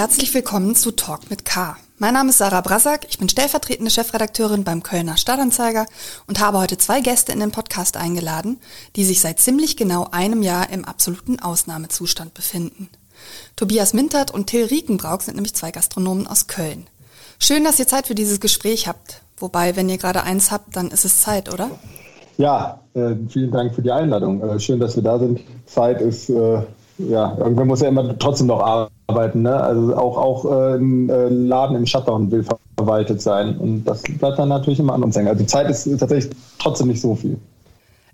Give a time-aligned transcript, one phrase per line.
[0.00, 1.76] herzlich willkommen zu Talk mit K.
[1.98, 5.84] Mein Name ist Sarah Brasak, ich bin stellvertretende Chefredakteurin beim Kölner Stadtanzeiger
[6.26, 8.60] und habe heute zwei Gäste in den Podcast eingeladen,
[8.96, 12.88] die sich seit ziemlich genau einem Jahr im absoluten Ausnahmezustand befinden.
[13.56, 16.86] Tobias Mintert und Till Riekenbrauk sind nämlich zwei Gastronomen aus Köln.
[17.38, 19.20] Schön, dass ihr Zeit für dieses Gespräch habt.
[19.36, 21.70] Wobei, wenn ihr gerade eins habt, dann ist es Zeit, oder?
[22.38, 24.40] Ja, äh, vielen Dank für die Einladung.
[24.40, 25.40] Äh, schön, dass wir da sind.
[25.66, 26.62] Zeit ist, äh,
[27.08, 28.60] ja, irgendwann muss ja immer trotzdem noch
[29.08, 29.42] arbeiten.
[29.42, 29.54] Ne?
[29.54, 32.44] Also auch, auch äh, ein äh, Laden im Shutdown will
[32.76, 33.56] verwaltet sein.
[33.58, 35.28] Und das bleibt dann natürlich immer an uns hängen.
[35.28, 37.38] Also Zeit ist tatsächlich trotzdem nicht so viel.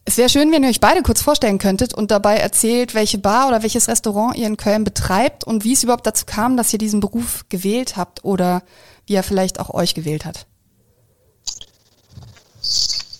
[0.09, 3.49] Es wäre schön, wenn ihr euch beide kurz vorstellen könntet und dabei erzählt, welche Bar
[3.49, 6.79] oder welches Restaurant ihr in Köln betreibt und wie es überhaupt dazu kam, dass ihr
[6.79, 8.62] diesen Beruf gewählt habt oder
[9.07, 10.47] wie er vielleicht auch euch gewählt hat.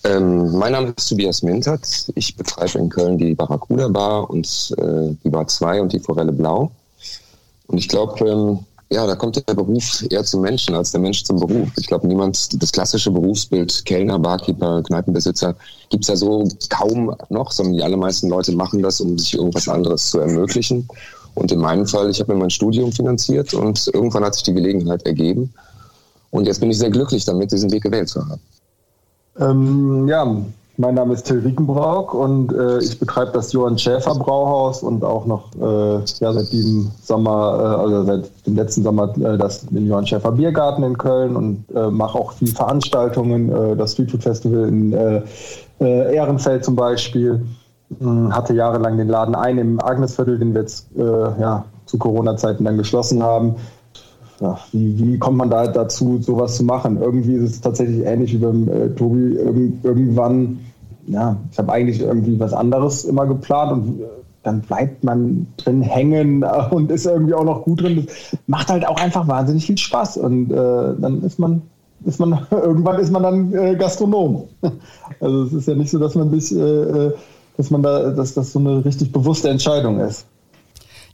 [0.07, 1.85] Ähm, mein Name ist Tobias Mintert.
[2.15, 6.31] Ich betreibe in Köln die Barracuda Bar und äh, die Bar 2 und die Forelle
[6.31, 6.71] Blau.
[7.67, 11.25] Und ich glaube, ähm, ja, da kommt der Beruf eher zum Menschen als der Mensch
[11.25, 11.69] zum Beruf.
[11.77, 15.55] Ich glaube, niemand, das klassische Berufsbild Kellner, Barkeeper, Kneipenbesitzer
[15.89, 20.09] gibt's ja so kaum noch, sondern die allermeisten Leute machen das, um sich irgendwas anderes
[20.09, 20.87] zu ermöglichen.
[21.35, 24.53] Und in meinem Fall, ich habe mir mein Studium finanziert und irgendwann hat sich die
[24.53, 25.53] Gelegenheit ergeben.
[26.31, 28.39] Und jetzt bin ich sehr glücklich damit, diesen Weg gewählt zu haben.
[29.39, 30.25] Ähm, ja,
[30.79, 35.25] mein Name ist Till Riekenbrauk und äh, ich betreibe das Johann Schäfer Brauhaus und auch
[35.25, 39.87] noch äh, ja, seit diesem Sommer, äh, also seit dem letzten Sommer, äh, das, den
[39.87, 44.67] Johann Schäfer Biergarten in Köln und äh, mache auch viel Veranstaltungen, äh, das Streetfood Festival
[44.67, 44.95] in
[45.79, 47.45] Ehrenfeld zum Beispiel.
[47.99, 52.77] Hm, hatte jahrelang den Laden ein im Agnesviertel, den wir jetzt ja, zu Corona-Zeiten dann
[52.77, 53.55] geschlossen haben
[54.39, 57.01] ja, wie, wie, kommt man da dazu, sowas zu machen?
[57.01, 59.33] Irgendwie ist es tatsächlich ähnlich wie beim äh, Tobi.
[59.33, 60.59] Irgend, irgendwann,
[61.07, 64.05] ja, ich habe eigentlich irgendwie was anderes immer geplant und äh,
[64.43, 68.05] dann bleibt man drin hängen und ist irgendwie auch noch gut drin.
[68.05, 71.63] Das macht halt auch einfach wahnsinnig viel Spaß und äh, dann ist man,
[72.05, 74.43] ist man, irgendwann ist man dann äh, Gastronom.
[75.19, 77.13] Also es ist ja nicht so, dass man sich, äh, äh,
[77.55, 80.27] dass man da, dass das so eine richtig bewusste Entscheidung ist.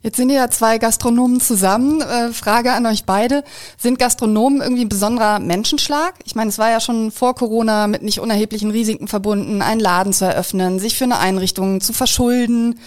[0.04, 2.02] Jetzt sind ja zwei Gastronomen zusammen.
[2.02, 3.42] Äh, Frage an euch beide.
[3.78, 6.12] Sind Gastronomen irgendwie ein besonderer Menschenschlag?
[6.26, 10.12] Ich meine, es war ja schon vor Corona mit nicht unerheblichen Risiken verbunden, einen Laden
[10.12, 12.78] zu eröffnen, sich für eine Einrichtung zu verschulden.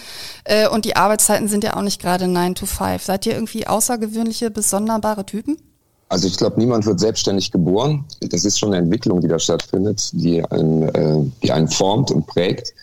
[0.44, 3.02] Äh, und die Arbeitszeiten sind ja auch nicht gerade 9 to 5.
[3.02, 5.56] Seid ihr irgendwie außergewöhnliche, besonderbare Typen?
[6.08, 8.04] Also ich glaube, niemand wird selbstständig geboren.
[8.20, 12.28] Das ist schon eine Entwicklung, die da stattfindet, die einen, äh, die einen formt und
[12.28, 12.74] prägt.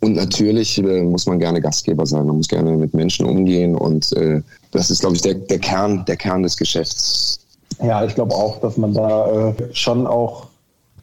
[0.00, 4.12] Und natürlich äh, muss man gerne Gastgeber sein, man muss gerne mit Menschen umgehen und
[4.16, 4.40] äh,
[4.70, 7.40] das ist, glaube ich, der, der, Kern, der Kern des Geschäfts.
[7.82, 10.46] Ja, ich glaube auch, dass man da äh, schon auch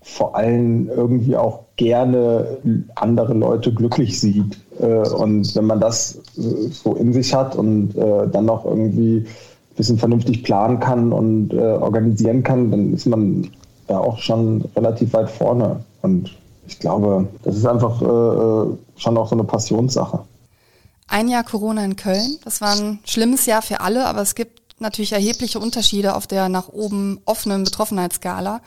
[0.07, 2.57] vor allem irgendwie auch gerne
[2.95, 4.57] andere Leute glücklich sieht.
[4.79, 9.17] Äh, und wenn man das äh, so in sich hat und äh, dann noch irgendwie
[9.17, 13.47] ein bisschen vernünftig planen kann und organisieren kann, dann ist man
[13.85, 15.81] da auch schon relativ weit vorne.
[16.01, 16.35] Und
[16.67, 20.19] ich glaube, das ist einfach äh, äh, schon auch so eine Passionssache.
[21.07, 24.61] Ein Jahr Corona in Köln, das war ein schlimmes Jahr für alle, aber es gibt
[24.79, 28.61] natürlich erhebliche Unterschiede auf der nach oben offenen Betroffenheitsskala.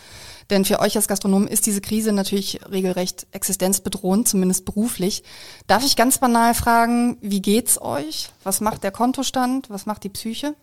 [0.48, 5.22] Denn für euch als Gastronom ist diese Krise natürlich regelrecht existenzbedrohend, zumindest beruflich.
[5.68, 8.30] Darf ich ganz banal fragen, wie geht's euch?
[8.42, 9.70] Was macht der Kontostand?
[9.70, 10.54] Was macht die Psyche?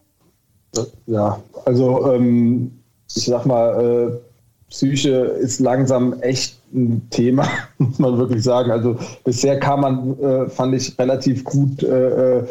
[1.06, 2.84] Ja, also ähm,
[3.16, 4.27] ich sag mal, äh,
[4.70, 7.48] Psyche ist langsam echt ein Thema,
[7.78, 8.72] muss man wirklich sagen.
[8.72, 12.44] Also bisher kam man, äh, fand ich, relativ gut äh, äh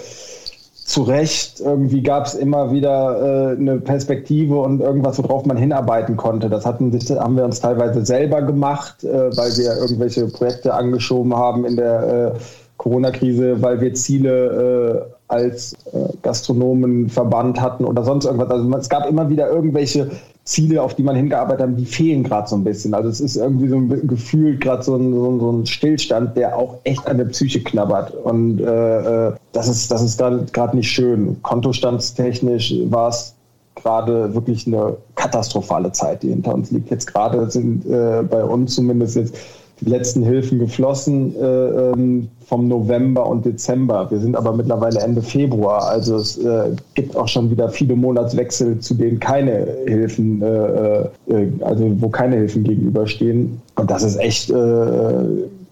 [0.87, 1.59] zurecht.
[1.59, 6.49] Irgendwie gab es immer wieder äh, eine Perspektive und irgendwas, worauf man hinarbeiten konnte.
[6.49, 11.35] Das hatten sich, haben wir uns teilweise selber gemacht, äh, weil wir irgendwelche Projekte angeschoben
[11.35, 12.39] haben in der äh,
[12.77, 15.75] Corona-Krise, weil wir Ziele als
[16.23, 18.51] Gastronomen verbannt hatten oder sonst irgendwas.
[18.51, 20.11] Also es gab immer wieder irgendwelche
[20.47, 22.95] Ziele, auf die man hingearbeitet hat, die fehlen gerade so ein bisschen.
[22.95, 26.79] Also es ist irgendwie so ein Gefühl, gerade so, so, so ein, Stillstand, der auch
[26.85, 28.15] echt an der Psyche knabbert.
[28.15, 31.37] Und äh, äh das ist, das ist gerade nicht schön.
[31.43, 33.35] Kontostandstechnisch war es
[33.75, 36.91] gerade wirklich eine katastrophale Zeit, die hinter uns liegt.
[36.91, 39.37] Jetzt gerade sind äh, bei uns zumindest jetzt
[39.81, 44.11] die letzten Hilfen geflossen äh, ähm, vom November und Dezember.
[44.11, 45.89] Wir sind aber mittlerweile Ende Februar.
[45.89, 51.53] Also es äh, gibt auch schon wieder viele Monatswechsel, zu denen keine Hilfen, äh, äh
[51.61, 53.61] also wo keine Hilfen gegenüberstehen.
[53.77, 55.25] Und das ist echt äh,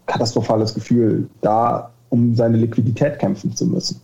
[0.06, 4.00] katastrophales Gefühl, da um seine Liquidität kämpfen zu müssen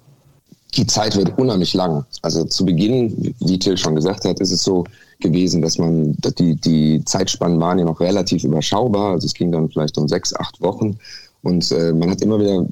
[0.77, 2.05] die Zeit wird unheimlich lang.
[2.23, 4.85] Also zu Beginn, wie Till schon gesagt hat, ist es so
[5.21, 9.13] gewesen, dass man, die, die Zeitspannen waren ja noch relativ überschaubar.
[9.13, 10.99] Also es ging dann vielleicht um sechs, acht Wochen.
[11.43, 12.67] Und äh, man hat immer wieder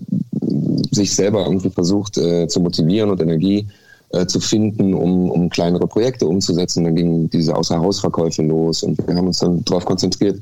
[0.91, 3.67] sich selber irgendwie versucht äh, zu motivieren und Energie
[4.11, 6.85] äh, zu finden, um, um kleinere Projekte umzusetzen.
[6.85, 10.41] Dann gingen diese Außerhausverkäufe los und wir haben uns dann darauf konzentriert,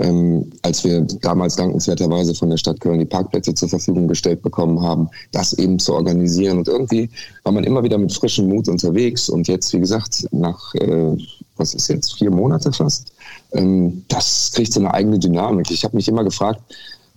[0.00, 4.82] ähm, als wir damals dankenswerterweise von der Stadt Köln die Parkplätze zur Verfügung gestellt bekommen
[4.82, 6.58] haben, das eben zu organisieren.
[6.58, 7.10] Und irgendwie
[7.44, 9.28] war man immer wieder mit frischem Mut unterwegs.
[9.28, 11.16] Und jetzt, wie gesagt, nach, äh,
[11.56, 13.12] was ist jetzt, vier Monate fast,
[13.52, 15.70] ähm, das kriegt so eine eigene Dynamik.
[15.70, 16.62] Ich habe mich immer gefragt,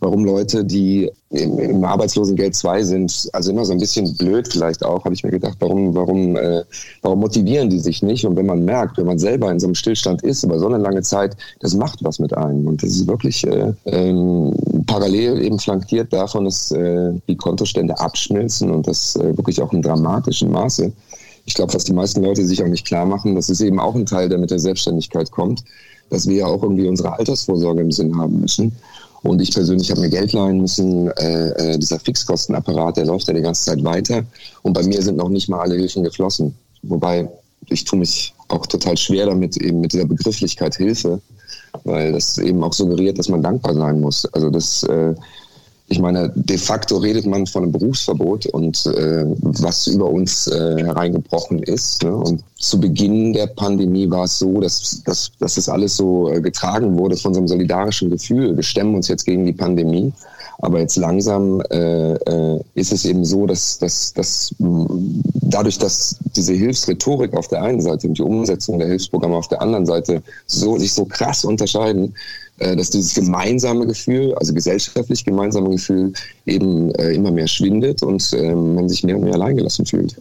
[0.04, 4.84] warum Leute, die im, im Arbeitslosengeld 2 sind, also immer so ein bisschen blöd vielleicht
[4.84, 6.64] auch, habe ich mir gedacht, warum, warum, äh,
[7.02, 8.26] warum motivieren die sich nicht?
[8.26, 10.78] Und wenn man merkt, wenn man selber in so einem Stillstand ist, über so eine
[10.78, 12.68] lange Zeit, das macht was mit einem.
[12.68, 14.54] Und das ist wirklich äh, ähm,
[14.86, 19.82] parallel eben flankiert davon, dass äh, die Kontostände abschmilzen und das äh, wirklich auch im
[19.82, 20.92] dramatischen Maße.
[21.46, 23.96] Ich glaube, was die meisten Leute sich auch nicht klar machen, das ist eben auch
[23.96, 25.64] ein Teil, der mit der Selbstständigkeit kommt,
[26.10, 28.74] dass wir ja auch irgendwie unsere Altersvorsorge im Sinn haben müssen.
[29.24, 31.10] Und ich persönlich habe mir Geld leihen müssen.
[31.12, 34.24] Äh, äh, dieser Fixkostenapparat, der läuft ja die ganze Zeit weiter.
[34.62, 36.54] Und bei mir sind noch nicht mal alle Hilfen geflossen.
[36.84, 37.30] Wobei
[37.70, 41.22] ich tue mich auch total schwer damit, eben mit dieser Begrifflichkeit Hilfe,
[41.86, 44.26] weil das eben auch suggeriert, dass man dankbar sein muss.
[44.34, 45.16] Also das äh,
[45.90, 50.78] ich meine, de facto redet man von einem Berufsverbot und äh, was über uns äh,
[50.78, 52.04] hereingebrochen ist.
[52.04, 52.16] Ne?
[52.16, 56.42] Und zu Beginn der Pandemie war es so, dass, dass, dass das alles so äh,
[56.42, 58.56] getragen wurde von so einem solidarischen Gefühl.
[58.56, 60.14] Wir stemmen uns jetzt gegen die Pandemie.
[60.60, 64.56] Aber jetzt langsam äh, äh, ist es eben so, dass, dass, dass
[65.42, 69.62] dadurch, dass diese Hilfsrhetorik auf der einen Seite und die Umsetzung der Hilfsprogramme auf der
[69.62, 72.16] anderen Seite so sich so krass unterscheiden,
[72.58, 76.14] dass dieses gemeinsame Gefühl, also gesellschaftlich gemeinsame Gefühl,
[76.46, 80.16] eben äh, immer mehr schwindet und äh, man sich mehr und mehr alleingelassen fühlt.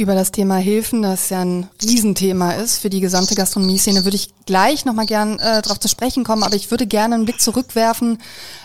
[0.00, 4.32] Über das Thema Hilfen, das ja ein Riesenthema ist für die gesamte Gastronomie-Szene, würde ich
[4.46, 8.16] gleich nochmal gern äh, darauf zu sprechen kommen, aber ich würde gerne einen Blick zurückwerfen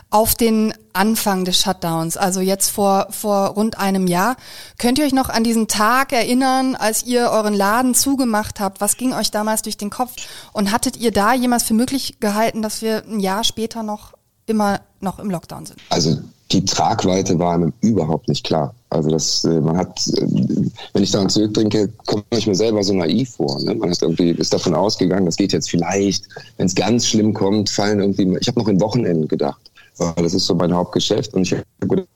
[0.10, 4.38] auf den Anfang des Shutdowns, also jetzt vor, vor rund einem Jahr.
[4.78, 8.80] Könnt ihr euch noch an diesen Tag erinnern, als ihr euren Laden zugemacht habt?
[8.80, 10.14] Was ging euch damals durch den Kopf?
[10.54, 14.14] Und hattet ihr da jemals für möglich gehalten, dass wir ein Jahr später noch
[14.46, 15.82] immer noch im Lockdown sind?
[15.90, 16.18] Also
[16.52, 18.74] die Tragweite war einem überhaupt nicht klar.
[18.90, 20.28] Also das, äh, man hat, äh,
[20.94, 23.60] wenn ich daran zurückdenke, kommt ich mir selber so naiv vor.
[23.62, 23.76] Ne?
[23.76, 26.28] Man hat irgendwie ist davon ausgegangen, das geht jetzt vielleicht,
[26.58, 28.38] wenn es ganz schlimm kommt, fallen irgendwie.
[28.40, 29.60] Ich habe noch in Wochenenden gedacht.
[29.98, 31.34] Das ist so mein Hauptgeschäft.
[31.34, 32.08] Und ich habe gedacht,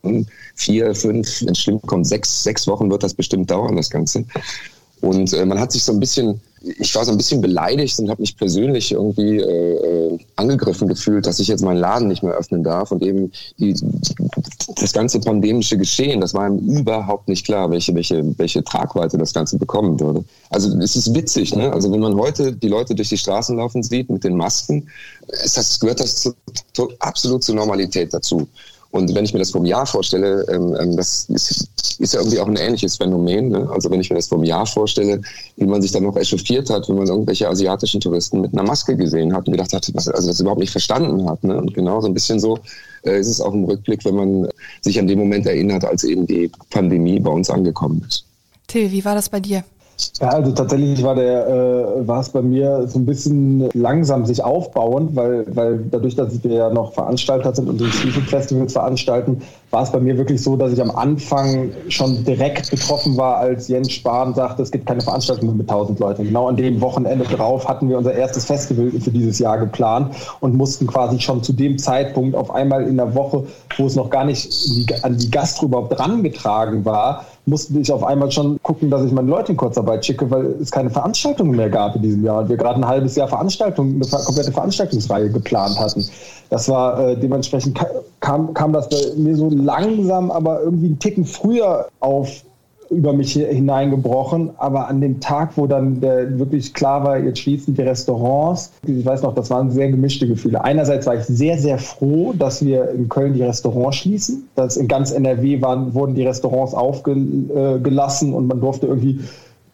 [0.55, 4.25] vier, fünf, wenn es schlimm kommt, sechs, sechs Wochen wird das bestimmt dauern, das Ganze.
[5.01, 8.09] Und äh, man hat sich so ein bisschen ich war so ein bisschen beleidigt und
[8.09, 12.63] habe mich persönlich irgendwie äh, angegriffen gefühlt, dass ich jetzt meinen Laden nicht mehr öffnen
[12.63, 13.75] darf und eben die,
[14.75, 19.33] das ganze pandemische Geschehen, das war ihm überhaupt nicht klar, welche, welche, welche Tragweite das
[19.33, 20.23] Ganze bekommen würde.
[20.49, 21.71] Also es ist witzig, ne?
[21.71, 24.87] Also wenn man heute die Leute durch die Straßen laufen sieht mit den Masken,
[25.43, 26.33] ist das, gehört das zu,
[26.73, 28.47] zu, absolut zur Normalität dazu.
[28.91, 31.69] Und wenn ich mir das vom Jahr vorstelle, ähm, ähm, das ist,
[31.99, 33.49] ist, ja irgendwie auch ein ähnliches Phänomen.
[33.49, 33.69] Ne?
[33.71, 35.21] Also wenn ich mir das vom Jahr vorstelle,
[35.57, 38.95] wie man sich dann noch echauffiert hat, wenn man irgendwelche asiatischen Touristen mit einer Maske
[38.95, 41.43] gesehen hat und gedacht hat, was, also das überhaupt nicht verstanden hat.
[41.43, 41.55] Ne?
[41.55, 42.57] Und genau so ein bisschen so
[43.03, 44.49] äh, ist es auch im Rückblick, wenn man
[44.81, 48.25] sich an den Moment erinnert, als eben die Pandemie bei uns angekommen ist.
[48.65, 49.63] Till, wie war das bei dir?
[50.21, 54.43] Ja, also tatsächlich war der äh, war es bei mir so ein bisschen langsam sich
[54.43, 59.41] aufbauend, weil, weil dadurch, dass wir ja noch Veranstalter sind und die Seafood Festivals veranstalten,
[59.71, 63.67] war es bei mir wirklich so, dass ich am Anfang schon direkt betroffen war, als
[63.67, 66.23] Jens Spahn sagte, es gibt keine Veranstaltung mit 1000 Leuten.
[66.23, 70.55] Genau an dem Wochenende drauf hatten wir unser erstes Festival für dieses Jahr geplant und
[70.55, 73.45] mussten quasi schon zu dem Zeitpunkt auf einmal in der Woche,
[73.77, 74.49] wo es noch gar nicht
[75.03, 79.29] an die Gastro überhaupt drangetragen war, musste ich auf einmal schon gucken, dass ich meine
[79.29, 82.57] Leute in Kurzarbeit schicke, weil es keine Veranstaltungen mehr gab in diesem Jahr und wir
[82.57, 86.05] gerade ein halbes Jahr Veranstaltungen, eine komplette Veranstaltungsreihe geplant hatten.
[86.49, 87.79] Das war äh, dementsprechend
[88.19, 92.43] kam, kam das bei mir so langsam, aber irgendwie einen Ticken früher auf
[92.89, 94.51] über mich hineingebrochen.
[94.57, 99.21] Aber an dem Tag, wo dann wirklich klar war, jetzt schließen die Restaurants, ich weiß
[99.21, 100.63] noch, das waren sehr gemischte Gefühle.
[100.63, 104.47] Einerseits war ich sehr, sehr froh, dass wir in Köln die Restaurants schließen.
[104.55, 109.19] Dass in ganz NRW waren, wurden die Restaurants aufgelassen und man durfte irgendwie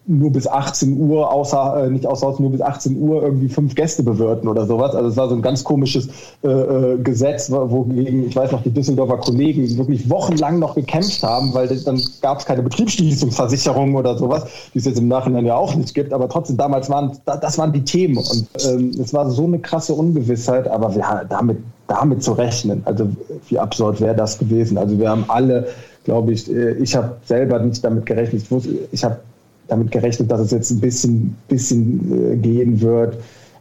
[0.06, 4.02] nur bis 18 Uhr, außer, äh, nicht außer nur bis 18 Uhr irgendwie fünf Gäste
[4.02, 4.94] bewirten oder sowas.
[4.94, 6.08] Also es war so ein ganz komisches
[6.44, 11.52] äh, äh, Gesetz, wogegen, ich weiß noch, die Düsseldorfer Kollegen wirklich wochenlang noch gekämpft haben,
[11.54, 15.74] weil dann gab es keine Betriebsschließungsversicherung oder sowas, die es jetzt im Nachhinein ja auch
[15.74, 16.12] nicht gibt.
[16.12, 18.18] Aber trotzdem, damals waren, das waren die Themen.
[18.18, 21.58] Und ähm, es war so eine krasse Ungewissheit, aber wir, damit,
[21.88, 23.08] damit zu rechnen, also
[23.48, 24.78] wie absurd wäre das gewesen.
[24.78, 25.68] Also wir haben alle,
[26.04, 28.42] glaube ich, äh, ich habe selber nicht damit gerechnet.
[28.42, 29.18] Ich, wusste, ich habe
[29.68, 33.18] damit gerechnet, dass es jetzt ein bisschen, bisschen äh, gehen wird.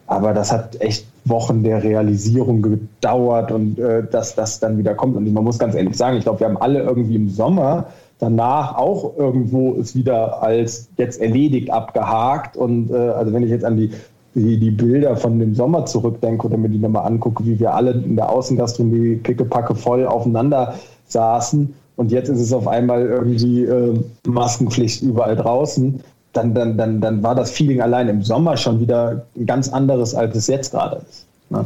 [0.07, 5.17] Aber das hat echt Wochen der Realisierung gedauert und äh, dass das dann wieder kommt.
[5.17, 7.87] Und man muss ganz ehrlich sagen, ich glaube, wir haben alle irgendwie im Sommer
[8.19, 12.55] danach auch irgendwo ist wieder als jetzt erledigt abgehakt.
[12.55, 13.91] Und äh, also wenn ich jetzt an die,
[14.35, 17.91] die, die Bilder von dem Sommer zurückdenke oder mir die nochmal angucke, wie wir alle
[17.91, 20.75] in der Außengastronomie pickepacke voll aufeinander
[21.07, 26.01] saßen und jetzt ist es auf einmal irgendwie äh, Maskenpflicht überall draußen,
[26.33, 30.35] dann, dann, dann, dann war das Feeling allein im Sommer schon wieder ganz anderes, als
[30.35, 31.25] es jetzt gerade ist.
[31.49, 31.65] Ne?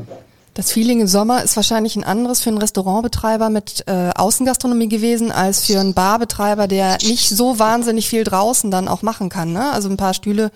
[0.53, 5.31] Das Feeling im Sommer ist wahrscheinlich ein anderes für einen Restaurantbetreiber mit äh, Außengastronomie gewesen,
[5.31, 9.53] als für einen Barbetreiber, der nicht so wahnsinnig viel draußen dann auch machen kann.
[9.53, 9.71] Ne?
[9.71, 10.51] Also ein paar Stühle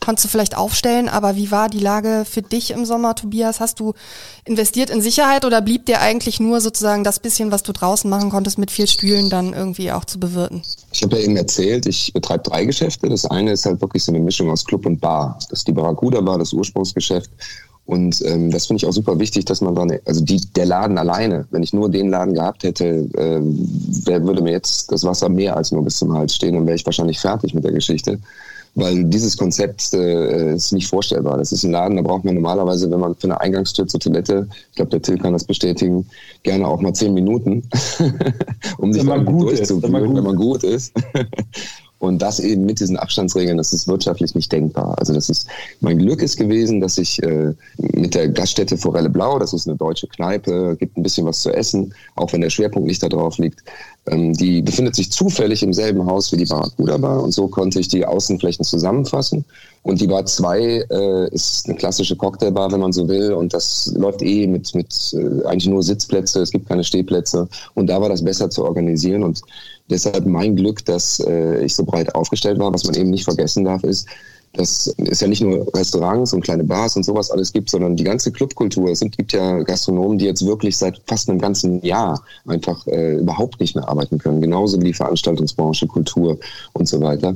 [0.00, 3.60] kannst du vielleicht aufstellen, aber wie war die Lage für dich im Sommer, Tobias?
[3.60, 3.94] Hast du
[4.44, 8.30] investiert in Sicherheit oder blieb dir eigentlich nur sozusagen das bisschen, was du draußen machen
[8.30, 10.62] konntest, mit vier Stühlen dann irgendwie auch zu bewirten?
[10.92, 13.08] Ich habe ja eben erzählt, ich betreibe drei Geschäfte.
[13.08, 15.38] Das eine ist halt wirklich so eine Mischung aus Club und Bar.
[15.50, 17.30] Das ist die Barracuda Bar, das Ursprungsgeschäft.
[17.86, 20.96] Und ähm, das finde ich auch super wichtig, dass man dann, also die, der Laden
[20.96, 23.40] alleine, wenn ich nur den Laden gehabt hätte, äh,
[24.06, 26.76] wer würde mir jetzt das Wasser mehr als nur bis zum Hals stehen, dann wäre
[26.76, 28.18] ich wahrscheinlich fertig mit der Geschichte.
[28.76, 31.38] Weil dieses Konzept äh, ist nicht vorstellbar.
[31.38, 34.48] Das ist ein Laden, da braucht man normalerweise, wenn man für eine Eingangstür zur Toilette,
[34.70, 36.06] ich glaube, der Till kann das bestätigen,
[36.42, 37.62] gerne auch mal zehn Minuten,
[38.78, 39.52] um sich wenn man gut
[39.92, 40.92] man wenn man gut ist.
[42.04, 44.96] Und das eben mit diesen Abstandsregeln, das ist wirtschaftlich nicht denkbar.
[44.98, 45.46] Also das ist,
[45.80, 49.76] mein Glück ist gewesen, dass ich äh, mit der Gaststätte Forelle Blau, das ist eine
[49.76, 53.62] deutsche Kneipe, gibt ein bisschen was zu essen, auch wenn der Schwerpunkt nicht darauf liegt.
[54.06, 57.80] Ähm, die befindet sich zufällig im selben Haus wie die Barracuda Bar und so konnte
[57.80, 59.44] ich die Außenflächen zusammenfassen.
[59.82, 63.34] Und die Bar 2 äh, ist eine klassische Cocktailbar, wenn man so will.
[63.34, 67.48] Und das läuft eh mit, mit äh, eigentlich nur Sitzplätze, es gibt keine Stehplätze.
[67.74, 69.22] Und da war das besser zu organisieren.
[69.22, 69.42] Und
[69.90, 72.72] deshalb mein Glück, dass äh, ich so breit aufgestellt war.
[72.72, 74.08] Was man eben nicht vergessen darf, ist,
[74.54, 78.04] dass es ja nicht nur Restaurants und kleine Bars und sowas alles gibt, sondern die
[78.04, 78.90] ganze Clubkultur.
[78.90, 83.60] Es gibt ja Gastronomen, die jetzt wirklich seit fast einem ganzen Jahr einfach äh, überhaupt
[83.60, 84.40] nicht mehr arbeiten können.
[84.40, 86.38] Genauso wie die Veranstaltungsbranche, Kultur
[86.72, 87.34] und so weiter.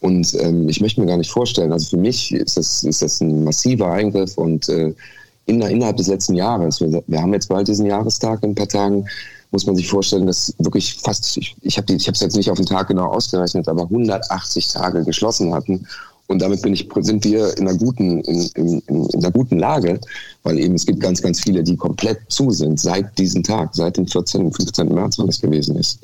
[0.00, 3.20] Und ähm, ich möchte mir gar nicht vorstellen, also für mich ist das, ist das
[3.20, 4.94] ein massiver Eingriff und äh,
[5.46, 8.68] in, innerhalb des letzten Jahres, wir, wir haben jetzt bald diesen Jahrestag in ein paar
[8.68, 9.06] Tagen,
[9.50, 12.66] muss man sich vorstellen, dass wirklich fast, ich, ich habe es jetzt nicht auf den
[12.66, 15.86] Tag genau ausgerechnet, aber 180 Tage geschlossen hatten.
[16.28, 20.00] Und damit bin ich, sind wir in einer guten, in, in, in einer guten Lage,
[20.44, 23.96] weil eben es gibt ganz, ganz viele, die komplett zu sind seit diesem Tag, seit
[23.96, 24.88] dem 14., 15.
[24.94, 25.98] März, wann das gewesen ist.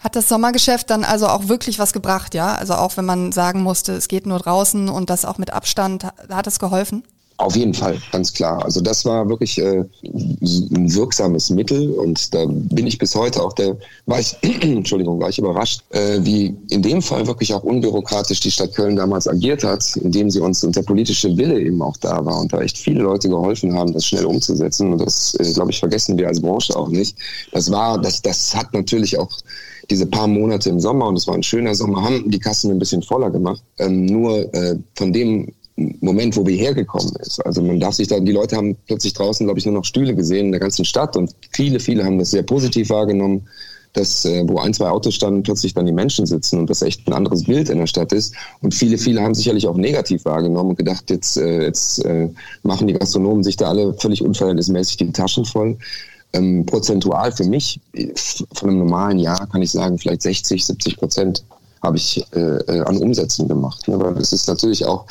[0.00, 2.54] Hat das Sommergeschäft dann also auch wirklich was gebracht, ja?
[2.54, 6.04] Also auch wenn man sagen musste, es geht nur draußen und das auch mit Abstand,
[6.04, 7.02] hat es geholfen?
[7.40, 8.62] Auf jeden Fall, ganz klar.
[8.62, 13.54] Also das war wirklich äh, ein wirksames Mittel und da bin ich bis heute auch
[13.54, 18.40] der, war ich, Entschuldigung, war ich überrascht, äh, wie in dem Fall wirklich auch unbürokratisch
[18.40, 21.96] die Stadt Köln damals agiert hat, indem sie uns und der politische Wille eben auch
[21.96, 24.92] da war und da echt viele Leute geholfen haben, das schnell umzusetzen.
[24.92, 27.16] Und das, äh, glaube ich, vergessen wir als Branche auch nicht.
[27.52, 29.30] Das war, das, das hat natürlich auch
[29.88, 32.78] diese paar Monate im Sommer, und es war ein schöner Sommer, haben die Kassen ein
[32.78, 33.62] bisschen voller gemacht.
[33.78, 37.44] Ähm, nur äh, von dem Moment, wo wir hergekommen ist.
[37.46, 40.14] Also man darf sich da, die Leute haben plötzlich draußen, glaube ich, nur noch Stühle
[40.14, 43.46] gesehen in der ganzen Stadt und viele, viele haben das sehr positiv wahrgenommen,
[43.92, 47.06] dass äh, wo ein, zwei Autos standen, plötzlich dann die Menschen sitzen und das echt
[47.08, 48.34] ein anderes Bild in der Stadt ist.
[48.60, 52.28] Und viele, viele haben sicherlich auch negativ wahrgenommen und gedacht, jetzt, äh, jetzt äh,
[52.62, 55.76] machen die Gastronomen sich da alle völlig unverhältnismäßig die Taschen voll.
[56.32, 57.80] Ähm, prozentual für mich,
[58.54, 61.44] von einem normalen Jahr kann ich sagen, vielleicht 60, 70 Prozent
[61.82, 63.88] habe ich äh, an Umsätzen gemacht.
[63.88, 63.98] Ne?
[63.98, 65.06] Weil es ist natürlich auch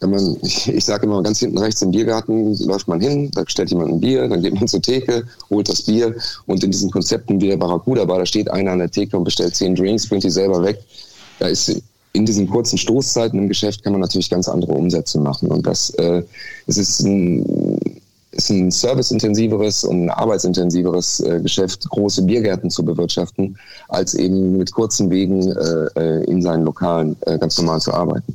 [0.00, 3.70] wenn man, ich, sage immer, ganz hinten rechts im Biergarten läuft man hin, da stellt
[3.70, 6.14] jemand ein Bier, dann geht man zur Theke, holt das Bier
[6.46, 9.24] und in diesen Konzepten wie der Barracuda Bar, da steht einer an der Theke und
[9.24, 10.78] bestellt zehn Drinks, bringt die selber weg.
[11.38, 11.82] Da ist
[12.12, 15.90] in diesen kurzen Stoßzeiten im Geschäft kann man natürlich ganz andere Umsätze machen und das
[15.90, 16.22] äh,
[16.66, 23.56] es ist ein ist ein serviceintensiveres und ein arbeitsintensiveres äh, Geschäft, große Biergärten zu bewirtschaften,
[23.88, 28.34] als eben mit kurzen Wegen äh, äh in seinen Lokalen äh, ganz normal zu arbeiten.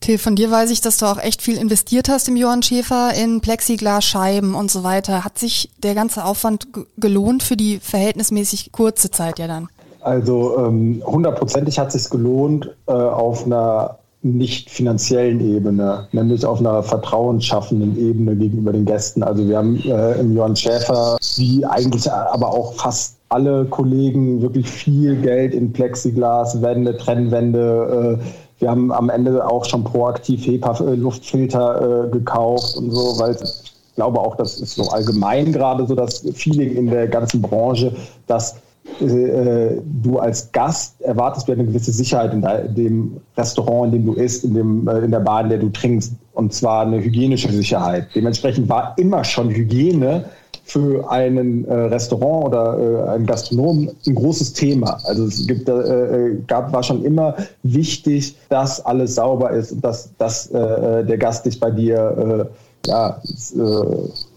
[0.00, 3.12] Till, von dir weiß ich, dass du auch echt viel investiert hast im Johann Schäfer
[3.14, 5.24] in Plexiglasscheiben und so weiter.
[5.24, 9.68] Hat sich der ganze Aufwand gelohnt für die verhältnismäßig kurze Zeit ja dann?
[10.00, 16.60] Also ähm, hundertprozentig ähm, hat sich gelohnt äh, auf einer nicht finanziellen Ebene, nämlich auf
[16.60, 19.22] einer vertrauensschaffenden Ebene gegenüber den Gästen.
[19.22, 24.68] Also wir haben äh, im Johann Schäfer, wie eigentlich aber auch fast alle Kollegen, wirklich
[24.68, 28.24] viel Geld in Plexiglas, Wände, Trennwände, äh,
[28.60, 34.20] wir haben am Ende auch schon proaktiv HEPA-Luftfilter äh, gekauft und so, weil ich glaube
[34.20, 37.94] auch, das ist so allgemein gerade so das Feeling in der ganzen Branche,
[38.26, 38.56] dass
[39.00, 42.42] äh, du als Gast erwartest du eine gewisse Sicherheit in,
[42.74, 45.68] dem Restaurant, in dem du isst, in, dem, äh, in der Bar, in der du
[45.70, 46.12] trinkst.
[46.32, 48.08] Und zwar eine hygienische Sicherheit.
[48.14, 50.24] Dementsprechend war immer schon Hygiene
[50.70, 55.00] für einen äh, Restaurant oder äh, einen Gastronom ein großes Thema.
[55.04, 57.34] Also es gibt, äh, äh gab, war schon immer
[57.64, 62.48] wichtig, dass alles sauber ist und dass, dass äh, der Gast sich bei dir
[62.86, 63.20] äh, ja,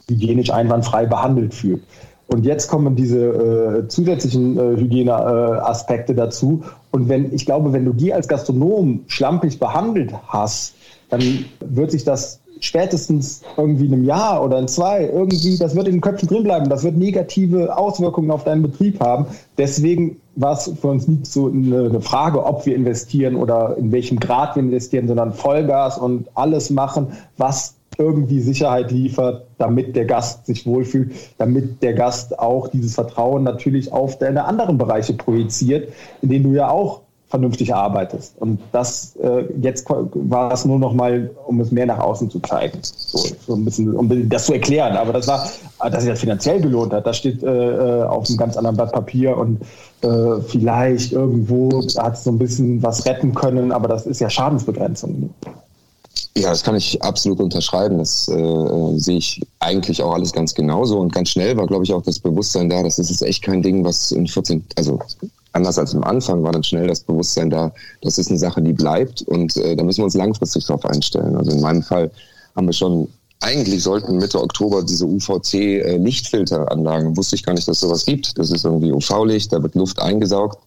[0.09, 1.83] hygienisch einwandfrei behandelt fühlt.
[2.27, 6.63] Und jetzt kommen diese äh, zusätzlichen äh, Hygieneaspekte äh, dazu.
[6.89, 10.73] Und wenn, ich glaube, wenn du die als Gastronom schlampig behandelt hast,
[11.09, 11.21] dann
[11.59, 15.95] wird sich das spätestens irgendwie in einem Jahr oder in zwei irgendwie, das wird in
[15.95, 16.69] den Köpfen drin bleiben.
[16.69, 19.25] Das wird negative Auswirkungen auf deinen Betrieb haben.
[19.57, 24.19] Deswegen war es für uns nicht so eine Frage, ob wir investieren oder in welchem
[24.19, 27.07] Grad wir investieren, sondern Vollgas und alles machen,
[27.37, 33.43] was irgendwie Sicherheit liefert, damit der Gast sich wohlfühlt, damit der Gast auch dieses Vertrauen
[33.43, 37.01] natürlich auf deine anderen Bereiche projiziert, in denen du ja auch
[37.33, 38.35] vernünftig arbeitest.
[38.39, 42.39] Und das äh, jetzt war es nur noch mal, um es mehr nach außen zu
[42.41, 44.95] zeigen, so, so ein bisschen, um das zu erklären.
[44.95, 45.49] Aber das war,
[45.89, 48.91] dass sich das finanziell gelohnt hat, das steht äh, äh, auf einem ganz anderen Blatt
[48.91, 49.61] Papier und
[50.03, 54.29] äh, vielleicht irgendwo hat es so ein bisschen was retten können, aber das ist ja
[54.29, 55.31] Schadensbegrenzung.
[56.37, 57.97] Ja, das kann ich absolut unterschreiben.
[57.97, 60.99] Das äh, sehe ich eigentlich auch alles ganz genauso.
[60.99, 63.83] Und ganz schnell war, glaube ich, auch das Bewusstsein da, dass das echt kein Ding,
[63.83, 64.99] was in 14, also
[65.53, 68.73] anders als am Anfang war dann schnell das Bewusstsein da, das ist eine Sache, die
[68.73, 71.35] bleibt und äh, da müssen wir uns langfristig darauf einstellen.
[71.37, 72.09] Also in meinem Fall
[72.55, 73.07] haben wir schon,
[73.39, 78.37] eigentlich sollten Mitte Oktober diese UVC-Lichtfilteranlagen, äh, wusste ich gar nicht, dass es sowas gibt.
[78.37, 80.57] Das ist irgendwie UV-Licht, da wird Luft eingesaugt,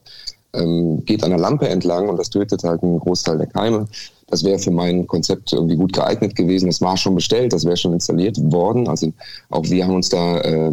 [0.55, 3.89] ähm, geht an der Lampe entlang und das tötet halt einen Großteil der Keime.
[4.29, 6.67] Das wäre für mein Konzept irgendwie gut geeignet gewesen.
[6.67, 8.89] Das war schon bestellt, das wäre schon installiert worden.
[8.89, 9.13] Also
[9.51, 10.73] auch wir haben uns da, äh,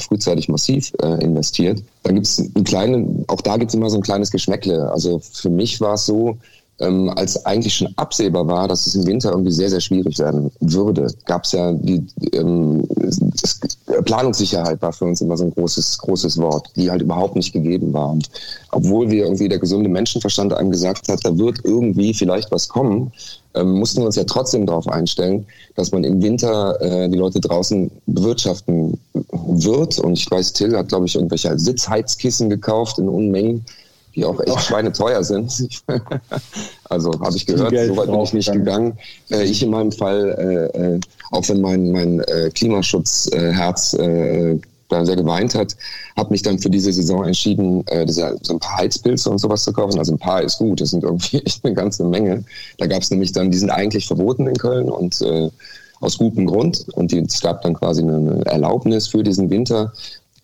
[0.00, 1.82] frühzeitig massiv äh, investiert.
[2.02, 4.90] Da gibt es einen kleinen, auch da gibt es immer so ein kleines Geschmäckle.
[4.90, 6.38] Also für mich war es so,
[6.80, 10.50] ähm, als eigentlich schon absehbar war, dass es im Winter irgendwie sehr, sehr schwierig werden
[10.60, 13.60] würde, gab es ja die ähm, das,
[14.04, 17.92] Planungssicherheit war für uns immer so ein großes, großes Wort, die halt überhaupt nicht gegeben
[17.92, 18.10] war.
[18.10, 18.28] Und
[18.70, 23.12] obwohl wir irgendwie der gesunde Menschenverstand einem gesagt hat, da wird irgendwie vielleicht was kommen,
[23.54, 27.40] ähm, mussten wir uns ja trotzdem darauf einstellen, dass man im Winter äh, die Leute
[27.40, 28.98] draußen bewirtschaften
[29.32, 29.98] wird.
[29.98, 33.64] Und ich weiß, Till hat, glaube ich, irgendwelche Sitzheizkissen gekauft in Unmengen
[34.18, 35.80] die auch echt schweineteuer sind.
[36.88, 38.98] also habe ich gehört, so weit bin ich nicht gegangen.
[39.30, 41.00] Äh, ich in meinem Fall, äh, äh,
[41.30, 45.76] auch wenn mein, mein äh, Klimaschutzherz äh, da sehr geweint hat,
[46.16, 49.62] habe mich dann für diese Saison entschieden, äh, diese, so ein paar Heizpilze und sowas
[49.62, 49.98] zu kaufen.
[49.98, 52.44] Also ein paar ist gut, das sind irgendwie echt eine ganze Menge.
[52.78, 55.50] Da gab es nämlich dann, die sind eigentlich verboten in Köln und äh,
[56.00, 56.86] aus gutem Grund.
[56.94, 59.92] Und es gab dann quasi eine Erlaubnis für diesen Winter,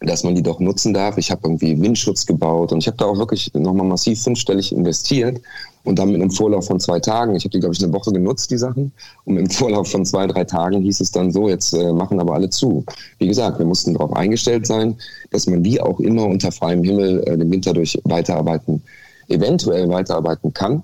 [0.05, 1.19] dass man die doch nutzen darf.
[1.19, 5.41] Ich habe irgendwie Windschutz gebaut und ich habe da auch wirklich nochmal massiv fünfstellig investiert
[5.85, 7.37] und dann mit einem Vorlauf von zwei Tagen.
[7.37, 8.93] Ich habe die, glaube ich, eine Woche genutzt, die Sachen.
[9.25, 12.35] Und im Vorlauf von zwei, drei Tagen hieß es dann so, jetzt äh, machen aber
[12.35, 12.85] alle zu.
[13.19, 14.97] Wie gesagt, wir mussten darauf eingestellt sein,
[15.31, 18.83] dass man wie auch immer unter freiem Himmel äh, den Winter durch weiterarbeiten,
[19.29, 20.83] eventuell weiterarbeiten kann.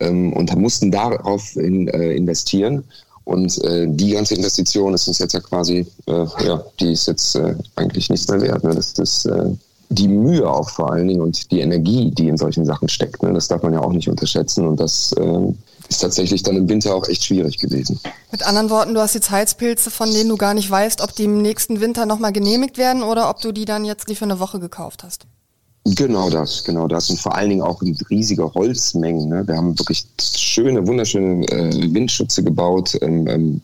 [0.00, 2.84] Ähm, und mussten darauf in, äh, investieren.
[3.24, 7.36] Und äh, die ganze Investition ist uns jetzt ja quasi, äh, ja, die ist jetzt
[7.36, 8.64] äh, eigentlich nichts mehr wert.
[8.64, 8.74] Ne?
[8.74, 9.50] Das ist äh,
[9.90, 13.22] die Mühe auch vor allen Dingen und die Energie, die in solchen Sachen steckt.
[13.22, 13.32] Ne?
[13.32, 14.66] Das darf man ja auch nicht unterschätzen.
[14.66, 15.52] Und das äh,
[15.88, 18.00] ist tatsächlich dann im Winter auch echt schwierig gewesen.
[18.30, 21.24] Mit anderen Worten, du hast jetzt Heizpilze, von denen du gar nicht weißt, ob die
[21.24, 24.58] im nächsten Winter nochmal genehmigt werden oder ob du die dann jetzt für eine Woche
[24.58, 25.26] gekauft hast.
[25.84, 27.10] Genau das, genau das.
[27.10, 29.28] Und vor allen Dingen auch riesige Holzmengen.
[29.28, 29.46] Ne?
[29.46, 33.60] Wir haben wirklich schöne, wunderschöne äh, Windschutze gebaut, ähm, ähm,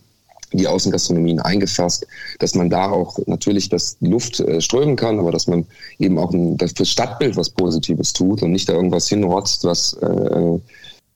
[0.53, 2.07] die Außengastronomien eingefasst,
[2.39, 5.67] dass man da auch natürlich das Luft äh, strömen kann, aber dass man
[5.99, 9.93] eben auch ein, das fürs Stadtbild was Positives tut und nicht da irgendwas hinrotzt, was
[9.95, 10.59] äh,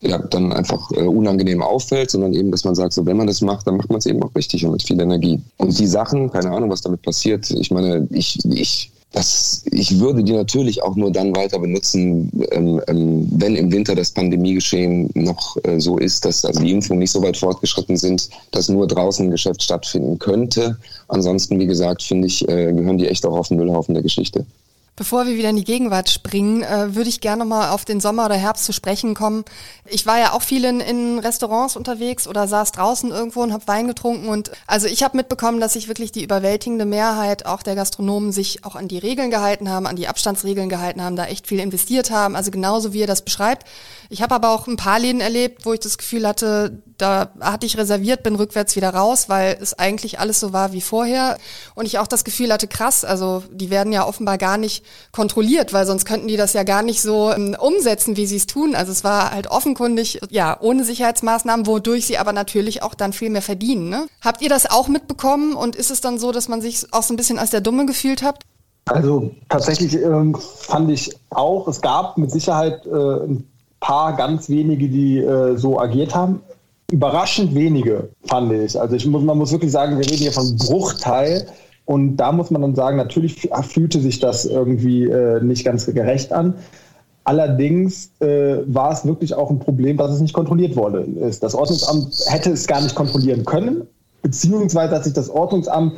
[0.02, 3.40] ja, dann einfach äh, unangenehm auffällt, sondern eben, dass man sagt, so wenn man das
[3.40, 5.40] macht, dann macht man es eben auch richtig und mit viel Energie.
[5.56, 10.24] Und die Sachen, keine Ahnung, was damit passiert, ich meine, ich, ich das, ich würde
[10.24, 15.56] die natürlich auch nur dann weiter benutzen, ähm, ähm, wenn im Winter das Pandemiegeschehen noch
[15.64, 19.26] äh, so ist, dass also die Impfungen nicht so weit fortgeschritten sind, dass nur draußen
[19.26, 20.78] ein Geschäft stattfinden könnte.
[21.08, 24.46] Ansonsten, wie gesagt, finde ich, äh, gehören die echt auch auf den Müllhaufen der Geschichte.
[24.94, 28.26] Bevor wir wieder in die Gegenwart springen, äh, würde ich gerne mal auf den Sommer
[28.26, 29.42] oder Herbst zu sprechen kommen.
[29.86, 33.66] Ich war ja auch viel in, in Restaurants unterwegs oder saß draußen irgendwo und habe
[33.66, 34.28] Wein getrunken.
[34.28, 38.66] Und also ich habe mitbekommen, dass sich wirklich die überwältigende Mehrheit auch der Gastronomen sich
[38.66, 42.10] auch an die Regeln gehalten haben, an die Abstandsregeln gehalten haben, da echt viel investiert
[42.10, 42.36] haben.
[42.36, 43.66] Also genauso wie ihr das beschreibt.
[44.10, 47.64] Ich habe aber auch ein paar Läden erlebt, wo ich das Gefühl hatte, da hatte
[47.64, 51.38] ich reserviert, bin rückwärts wieder raus, weil es eigentlich alles so war wie vorher.
[51.74, 54.81] Und ich auch das Gefühl hatte, krass, also die werden ja offenbar gar nicht
[55.12, 58.46] kontrolliert, weil sonst könnten die das ja gar nicht so ähm, umsetzen, wie sie es
[58.46, 58.74] tun.
[58.74, 63.30] Also es war halt offenkundig, ja, ohne Sicherheitsmaßnahmen, wodurch sie aber natürlich auch dann viel
[63.30, 63.88] mehr verdienen.
[63.88, 64.06] Ne?
[64.20, 67.14] Habt ihr das auch mitbekommen und ist es dann so, dass man sich auch so
[67.14, 68.40] ein bisschen als der Dumme gefühlt hat?
[68.86, 73.48] Also tatsächlich ähm, fand ich auch, es gab mit Sicherheit äh, ein
[73.80, 76.40] paar ganz wenige, die äh, so agiert haben.
[76.90, 78.78] Überraschend wenige, fand ich.
[78.78, 81.46] Also ich muss, man muss wirklich sagen, wir reden hier von Bruchteil.
[81.92, 86.32] Und da muss man dann sagen, natürlich fühlte sich das irgendwie äh, nicht ganz gerecht
[86.32, 86.54] an.
[87.24, 91.42] Allerdings äh, war es wirklich auch ein Problem, dass es nicht kontrolliert worden ist.
[91.42, 93.82] Das Ordnungsamt hätte es gar nicht kontrollieren können,
[94.22, 95.92] beziehungsweise hat sich das Ordnungsamt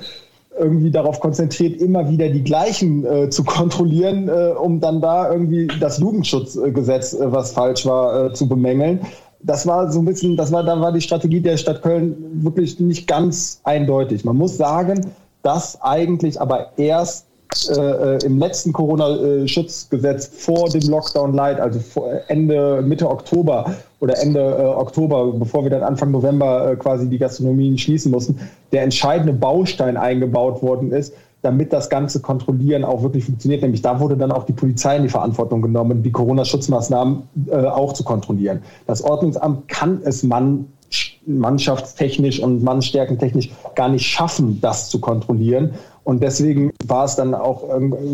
[0.58, 5.68] irgendwie darauf konzentriert, immer wieder die gleichen äh, zu kontrollieren, äh, um dann da irgendwie
[5.78, 8.98] das Jugendschutzgesetz, äh, was falsch war, äh, zu bemängeln.
[9.44, 12.80] Das war so ein bisschen, das war, da war die Strategie der Stadt Köln wirklich
[12.80, 14.24] nicht ganz eindeutig.
[14.24, 15.12] Man muss sagen,
[15.44, 17.26] dass eigentlich aber erst
[17.68, 21.78] äh, äh, im letzten Corona-Schutzgesetz vor dem Lockdown Light, also
[22.26, 27.18] Ende, Mitte Oktober oder Ende äh, Oktober, bevor wir dann Anfang November äh, quasi die
[27.18, 28.40] Gastronomien schließen mussten,
[28.72, 33.62] der entscheidende Baustein eingebaut worden ist, damit das ganze Kontrollieren auch wirklich funktioniert.
[33.62, 37.92] Nämlich da wurde dann auch die Polizei in die Verantwortung genommen, die Corona-Schutzmaßnahmen äh, auch
[37.92, 38.62] zu kontrollieren.
[38.86, 40.66] Das Ordnungsamt kann es man
[41.26, 45.74] mannschaftstechnisch und mannstärkentechnisch gar nicht schaffen, das zu kontrollieren.
[46.04, 47.64] Und deswegen war es dann auch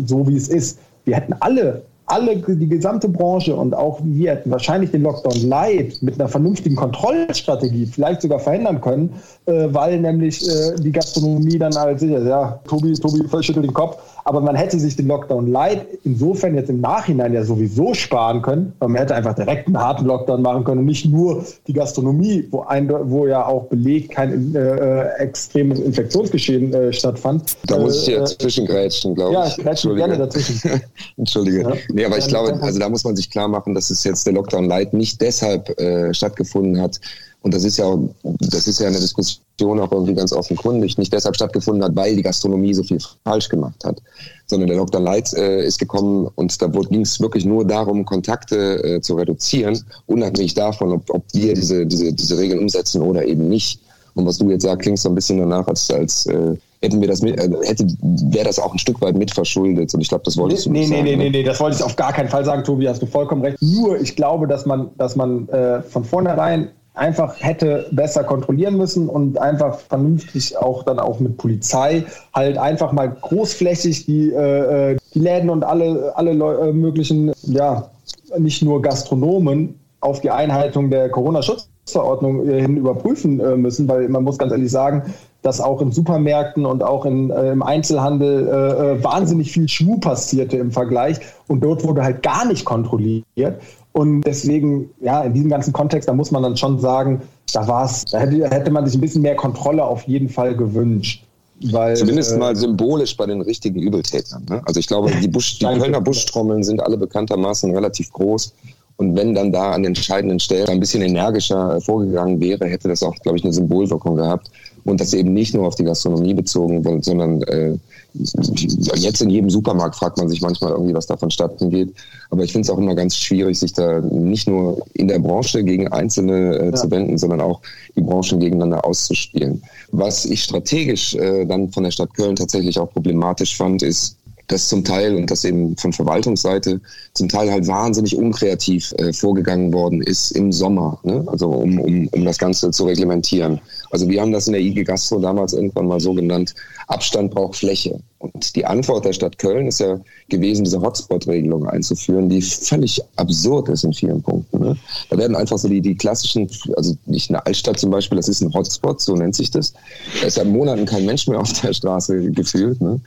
[0.05, 0.79] so, wie es ist.
[1.03, 6.01] Wir hätten alle alle, die gesamte Branche und auch wir hätten wahrscheinlich den Lockdown light
[6.01, 9.13] mit einer vernünftigen Kontrollstrategie vielleicht sogar verhindern können,
[9.45, 14.41] äh, weil nämlich äh, die Gastronomie dann als, ja, Tobi, Tobi schüttelt den Kopf, aber
[14.41, 18.95] man hätte sich den Lockdown light insofern jetzt im Nachhinein ja sowieso sparen können, man
[18.95, 22.89] hätte einfach direkt einen harten Lockdown machen können und nicht nur die Gastronomie, wo, ein,
[22.89, 27.55] wo ja auch belegt kein äh, äh extremes Infektionsgeschehen äh, stattfand.
[27.67, 29.37] Da muss ich ja äh, zwischengrätschen, glaube ich.
[29.37, 30.81] Ja, ich grätsche gerne dazwischen.
[31.17, 31.61] Entschuldige.
[31.61, 31.73] Ja.
[31.93, 34.33] Nee, aber ich glaube, also da muss man sich klar machen, dass es jetzt der
[34.33, 36.99] Lockdown light nicht deshalb äh, stattgefunden hat,
[37.43, 41.35] und das ist ja, das ist ja eine Diskussion auch irgendwie ganz offenkundig, nicht deshalb
[41.35, 43.99] stattgefunden hat, weil die Gastronomie so viel falsch gemacht hat,
[44.45, 48.83] sondern der Lockdown Light äh, ist gekommen und da ging es wirklich nur darum, Kontakte
[48.83, 53.49] äh, zu reduzieren, unabhängig davon, ob, ob wir diese, diese, diese Regeln umsetzen oder eben
[53.49, 53.79] nicht.
[54.13, 57.07] Und was du jetzt sagst, klingt so ein bisschen danach, als, als äh, hätten wir
[57.07, 59.93] das mit, äh, hätte, wäre das auch ein Stück weit mitverschuldet.
[59.93, 61.03] Und ich glaube, das wolltest nee, du nicht nee, sagen.
[61.05, 63.05] Nee, nee, nee, nee, das wollte ich auf gar keinen Fall sagen, Tobi, hast du
[63.05, 63.57] vollkommen recht.
[63.61, 69.07] Nur, ich glaube, dass man, dass man äh, von vornherein einfach hätte besser kontrollieren müssen
[69.07, 74.97] und einfach vernünftig auch dann auch mit Polizei halt einfach mal großflächig die, äh, äh
[75.13, 77.89] die Läden und alle, alle äh, möglichen, ja,
[78.37, 84.23] nicht nur Gastronomen auf die Einhaltung der Corona-Schutzverordnung äh, hin überprüfen äh, müssen, weil man
[84.23, 89.03] muss ganz ehrlich sagen, dass auch in Supermärkten und auch in, äh, im Einzelhandel äh,
[89.03, 93.61] wahnsinnig viel Schmuh passierte im Vergleich und dort wurde halt gar nicht kontrolliert.
[93.93, 97.21] Und deswegen, ja, in diesem ganzen Kontext, da muss man dann schon sagen,
[97.53, 100.55] da war es, da hätte, hätte man sich ein bisschen mehr Kontrolle auf jeden Fall
[100.55, 101.25] gewünscht.
[101.71, 104.45] Weil, Zumindest äh, mal symbolisch bei den richtigen Übeltätern.
[104.49, 104.61] Ne?
[104.65, 108.53] Also ich glaube, die, Busch, die Kölner Buschtrommeln sind alle bekanntermaßen relativ groß.
[108.97, 113.15] Und wenn dann da an entscheidenden Stellen ein bisschen energischer vorgegangen wäre, hätte das auch,
[113.15, 114.49] glaube ich, eine Symbolwirkung gehabt.
[114.83, 117.77] Und das eben nicht nur auf die Gastronomie bezogen, sondern äh,
[118.13, 121.93] jetzt in jedem Supermarkt fragt man sich manchmal irgendwie, was da vonstatten geht.
[122.29, 125.63] Aber ich finde es auch immer ganz schwierig, sich da nicht nur in der Branche
[125.63, 126.73] gegen Einzelne äh, ja.
[126.73, 127.61] zu wenden, sondern auch
[127.95, 129.61] die Branchen gegeneinander auszuspielen.
[129.91, 134.17] Was ich strategisch äh, dann von der Stadt Köln tatsächlich auch problematisch fand, ist,
[134.51, 136.81] dass zum Teil und das eben von Verwaltungsseite
[137.13, 141.23] zum Teil halt wahnsinnig unkreativ äh, vorgegangen worden ist im Sommer, ne?
[141.27, 143.61] also um, um, um das Ganze zu reglementieren.
[143.91, 146.53] Also wir haben das in der IG Gastro damals irgendwann mal so genannt,
[146.91, 147.99] Abstand braucht Fläche.
[148.19, 149.99] Und die Antwort der Stadt Köln ist ja
[150.29, 154.59] gewesen, diese Hotspot-Regelung einzuführen, die völlig absurd ist in vielen Punkten.
[154.59, 154.77] Ne?
[155.09, 158.41] Da werden einfach so die, die klassischen, also nicht eine Altstadt zum Beispiel, das ist
[158.41, 159.73] ein Hotspot, so nennt sich das.
[160.19, 162.79] Da ist seit Monaten kein Mensch mehr auf der Straße gefühlt.
[162.79, 162.99] Ne?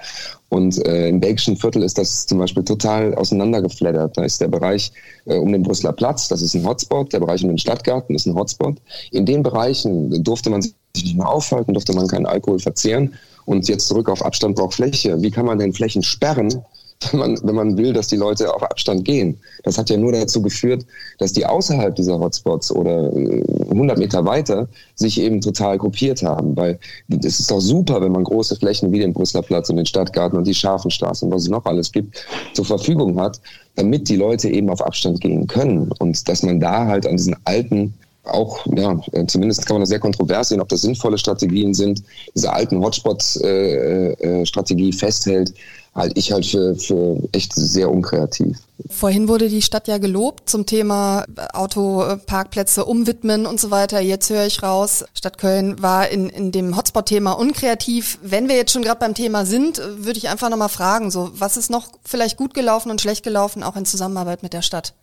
[0.48, 4.16] Und äh, im belgischen Viertel ist das zum Beispiel total auseinandergeflattert.
[4.16, 4.90] Da ist der Bereich
[5.26, 7.12] äh, um den Brüsseler Platz, das ist ein Hotspot.
[7.12, 8.78] Der Bereich um den Stadtgarten ist ein Hotspot.
[9.12, 13.14] In den Bereichen durfte man sich nicht mehr aufhalten, durfte man keinen Alkohol verzehren.
[13.44, 15.20] Und jetzt zurück auf Abstand braucht Fläche.
[15.22, 16.64] Wie kann man denn Flächen sperren,
[17.10, 19.38] wenn man, wenn man will, dass die Leute auf Abstand gehen?
[19.62, 20.86] Das hat ja nur dazu geführt,
[21.18, 26.56] dass die außerhalb dieser Hotspots oder 100 äh, Meter weiter sich eben total gruppiert haben.
[26.56, 26.78] Weil
[27.08, 30.38] es ist doch super, wenn man große Flächen wie den Brüsseler Platz und den Stadtgarten
[30.38, 33.40] und die Scharfenstraße und was es noch alles gibt, zur Verfügung hat,
[33.76, 35.90] damit die Leute eben auf Abstand gehen können.
[35.98, 39.98] Und dass man da halt an diesen alten auch, ja, zumindest kann man das sehr
[39.98, 42.02] kontrovers sehen, ob das sinnvolle Strategien sind,
[42.34, 45.52] diese alten Hotspot-Strategie äh, äh, festhält.
[45.94, 48.58] halte ich halt für, für echt sehr unkreativ.
[48.90, 54.00] Vorhin wurde die Stadt ja gelobt zum Thema Autoparkplätze umwidmen und so weiter.
[54.00, 58.18] Jetzt höre ich raus, Stadt Köln war in, in dem Hotspot-Thema unkreativ.
[58.22, 61.56] Wenn wir jetzt schon gerade beim Thema sind, würde ich einfach nochmal fragen, so was
[61.56, 64.94] ist noch vielleicht gut gelaufen und schlecht gelaufen, auch in Zusammenarbeit mit der Stadt?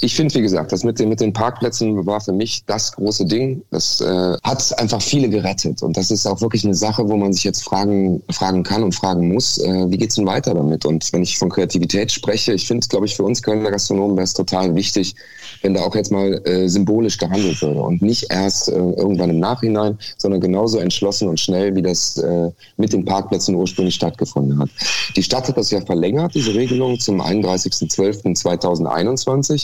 [0.00, 3.24] Ich finde, wie gesagt, das mit den, mit den Parkplätzen war für mich das große
[3.24, 3.62] Ding.
[3.70, 5.82] Das äh, hat einfach viele gerettet.
[5.82, 8.94] Und das ist auch wirklich eine Sache, wo man sich jetzt fragen, fragen kann und
[8.94, 10.84] fragen muss, äh, wie geht's denn weiter damit?
[10.84, 14.24] Und wenn ich von Kreativität spreche, ich finde, glaube ich, für uns Kölner Gastronomen wäre
[14.24, 15.14] es total wichtig,
[15.62, 19.40] wenn da auch jetzt mal äh, symbolisch gehandelt würde und nicht erst äh, irgendwann im
[19.40, 24.68] Nachhinein, sondern genauso entschlossen und schnell, wie das äh, mit den Parkplätzen ursprünglich stattgefunden hat.
[25.16, 29.55] Die Stadt hat das ja verlängert, diese Regelung, zum 31.12.2021.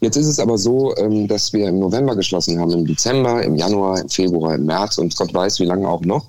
[0.00, 3.56] Jetzt ist es aber so, ähm, dass wir im November geschlossen haben, im Dezember, im
[3.56, 6.26] Januar, im Februar, im März und Gott weiß, wie lange auch noch.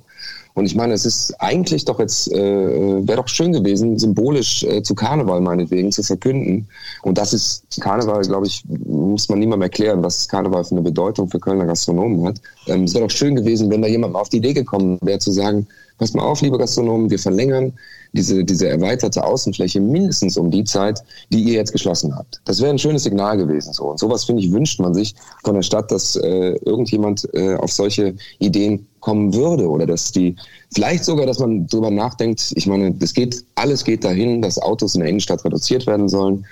[0.58, 4.82] Und ich meine, es ist eigentlich doch jetzt, äh, wäre doch schön gewesen, symbolisch äh,
[4.82, 6.68] zu Karneval meinetwegen zu verkünden.
[7.04, 11.30] Und das ist Karneval, glaube ich, muss man niemandem erklären, was Karneval für eine Bedeutung
[11.30, 12.42] für Kölner Gastronomen hat.
[12.66, 15.20] Ähm, es wäre doch schön gewesen, wenn da jemand mal auf die Idee gekommen wäre,
[15.20, 17.74] zu sagen, pass mal auf, liebe Gastronomen, wir verlängern
[18.14, 22.42] diese, diese erweiterte Außenfläche mindestens um die Zeit, die ihr jetzt geschlossen habt.
[22.46, 23.74] Das wäre ein schönes Signal gewesen.
[23.74, 23.92] So.
[23.92, 27.72] Und sowas, finde ich, wünscht man sich von der Stadt, dass äh, irgendjemand äh, auf
[27.72, 30.36] solche Ideen kommen würde oder dass die,
[30.74, 34.96] vielleicht sogar, dass man darüber nachdenkt, ich meine, das geht, alles geht dahin, dass Autos
[34.96, 36.46] in der Innenstadt reduziert werden sollen.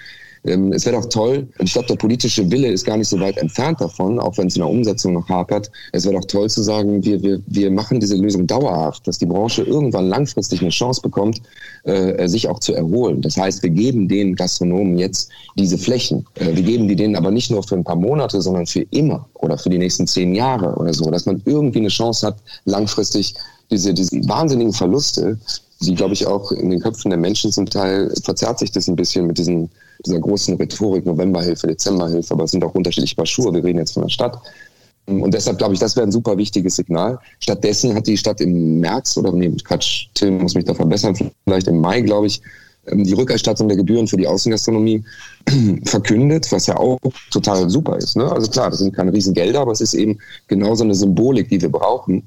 [0.46, 3.20] Ähm, es wäre doch toll, und ich glaube, der politische Wille ist gar nicht so
[3.20, 5.72] weit entfernt davon, auch wenn es in der Umsetzung noch hapert.
[5.92, 9.26] Es wäre doch toll zu sagen, wir, wir, wir machen diese Lösung dauerhaft, dass die
[9.26, 11.42] Branche irgendwann langfristig eine Chance bekommt,
[11.84, 13.22] äh, sich auch zu erholen.
[13.22, 16.26] Das heißt, wir geben den Gastronomen jetzt diese Flächen.
[16.36, 19.28] Äh, wir geben die denen aber nicht nur für ein paar Monate, sondern für immer
[19.36, 23.36] oder für die nächsten zehn Jahre oder so, dass man irgendwie eine Chance hat, langfristig
[23.72, 25.40] diese, diese wahnsinnigen Verluste,
[25.82, 28.96] die, glaube ich, auch in den Köpfen der Menschen zum Teil verzerrt sich das ein
[28.96, 29.70] bisschen mit diesen,
[30.06, 33.54] dieser großen Rhetorik, Novemberhilfe, Dezemberhilfe, aber es sind auch unterschiedliche Paar Schuhe.
[33.54, 34.40] Wir reden jetzt von der Stadt.
[35.08, 37.20] Und deshalb glaube ich, das wäre ein super wichtiges Signal.
[37.40, 41.68] Stattdessen hat die Stadt im März oder nee, Quatsch, Tim muss mich da verbessern, vielleicht
[41.68, 42.42] im Mai, glaube ich,
[42.88, 45.04] ähm, die Rückerstattung der Gebühren für die Außengastronomie
[45.86, 47.00] verkündet, was ja auch
[47.32, 48.16] total super ist.
[48.16, 48.32] Ne?
[48.32, 51.70] Also klar, das sind keine Riesengelder, aber es ist eben genauso eine Symbolik, die wir
[51.70, 52.24] brauchen.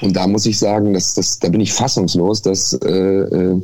[0.00, 3.62] Und da muss ich sagen, dass, dass, da bin ich fassungslos, dass äh, äh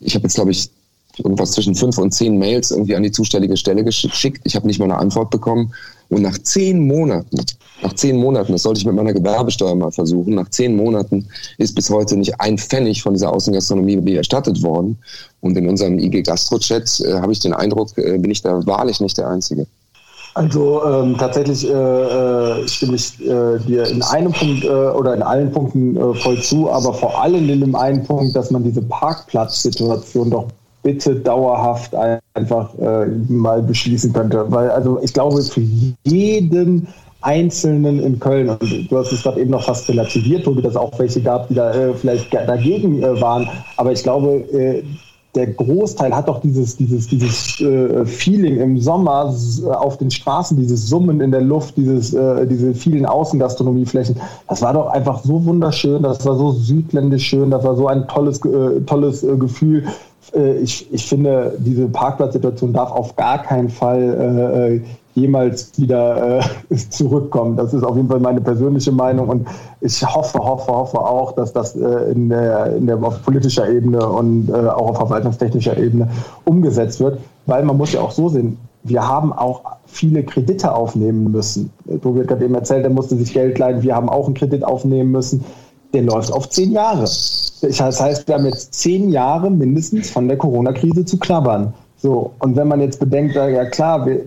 [0.00, 0.70] ich habe jetzt, glaube ich,
[1.18, 4.40] irgendwas zwischen fünf und zehn Mails irgendwie an die zuständige Stelle geschickt.
[4.44, 5.72] Ich habe nicht mal eine Antwort bekommen.
[6.08, 7.36] Und nach zehn Monaten,
[7.82, 11.26] nach zehn Monaten, das sollte ich mit meiner Gewerbesteuer mal versuchen, nach zehn Monaten
[11.58, 14.98] ist bis heute nicht ein Pfennig von dieser Außengastronomie erstattet worden.
[15.40, 19.00] Und in unserem IG Gastro-Chat äh, habe ich den Eindruck, äh, bin ich da wahrlich
[19.00, 19.66] nicht der Einzige.
[20.36, 25.22] Also ähm, tatsächlich äh, äh, stimme ich äh, dir in einem Punkt äh, oder in
[25.22, 28.82] allen Punkten äh, voll zu, aber vor allem in dem einen Punkt, dass man diese
[28.82, 30.48] Parkplatzsituation doch
[30.86, 31.96] bitte dauerhaft
[32.34, 34.46] einfach äh, mal beschließen könnte.
[34.48, 35.62] Weil also ich glaube, für
[36.04, 36.86] jeden
[37.22, 40.96] Einzelnen in Köln, und du hast es gerade eben noch fast relativiert, wo es auch
[40.96, 44.84] welche gab, die da äh, vielleicht dagegen äh, waren, aber ich glaube, äh,
[45.36, 49.34] der Großteil hat doch dieses, dieses, dieses äh, Feeling im Sommer
[49.78, 54.16] auf den Straßen, dieses Summen in der Luft, dieses, äh, diese vielen Außengastronomieflächen.
[54.48, 58.08] Das war doch einfach so wunderschön, das war so südländisch schön, das war so ein
[58.08, 59.84] tolles, äh, tolles äh, Gefühl.
[60.34, 66.76] Äh, ich, ich finde, diese Parkplatzsituation darf auf gar keinen Fall äh, jemals wieder äh,
[66.90, 67.56] zurückkommen.
[67.56, 69.48] Das ist auf jeden Fall meine persönliche Meinung und
[69.80, 74.06] ich hoffe, hoffe, hoffe auch, dass das äh, in der, in der auf politischer Ebene
[74.06, 76.08] und äh, auch auf verwaltungstechnischer Ebene
[76.44, 81.32] umgesetzt wird, weil man muss ja auch so sehen, wir haben auch viele Kredite aufnehmen
[81.32, 81.72] müssen.
[82.02, 83.82] Tobi hat gerade eben erzählt, er musste sich Geld leihen.
[83.82, 85.44] Wir haben auch einen Kredit aufnehmen müssen.
[85.92, 87.04] Der läuft auf zehn Jahre.
[87.60, 91.72] Das heißt, wir haben jetzt zehn Jahre mindestens von der Corona-Krise zu knabbern.
[91.98, 94.20] So, und wenn man jetzt bedenkt, ja klar, wir,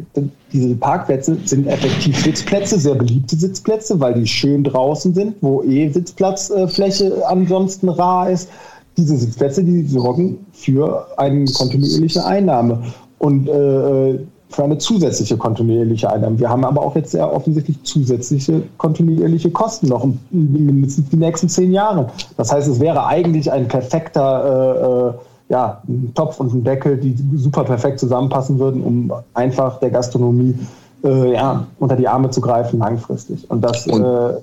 [0.52, 5.88] diese Parkplätze sind effektiv Sitzplätze, sehr beliebte Sitzplätze, weil die schön draußen sind, wo eh
[5.90, 8.50] Sitzplatzfläche ansonsten rar ist.
[8.98, 12.82] Diese Sitzplätze, die sorgen für eine kontinuierliche Einnahme
[13.20, 16.40] und äh, für eine zusätzliche kontinuierliche Einnahme.
[16.40, 21.72] Wir haben aber auch jetzt sehr offensichtlich zusätzliche kontinuierliche Kosten noch mindestens die nächsten zehn
[21.72, 22.10] Jahre.
[22.36, 26.98] Das heißt, es wäre eigentlich ein perfekter äh, äh ja, ein Topf und ein Deckel,
[26.98, 30.56] die super perfekt zusammenpassen würden, um einfach der Gastronomie
[31.04, 33.50] äh, ja, unter die Arme zu greifen langfristig.
[33.50, 34.38] Und das und, äh,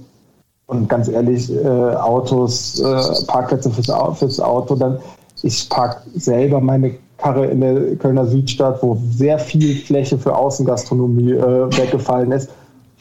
[0.66, 4.99] und ganz ehrlich, äh, Autos, äh, Parkplätze fürs, fürs Auto, dann
[5.42, 11.33] ich park selber meine Karre in der Kölner Südstadt, wo sehr viel Fläche für Außengastronomie
[11.33, 12.50] äh, weggefallen ist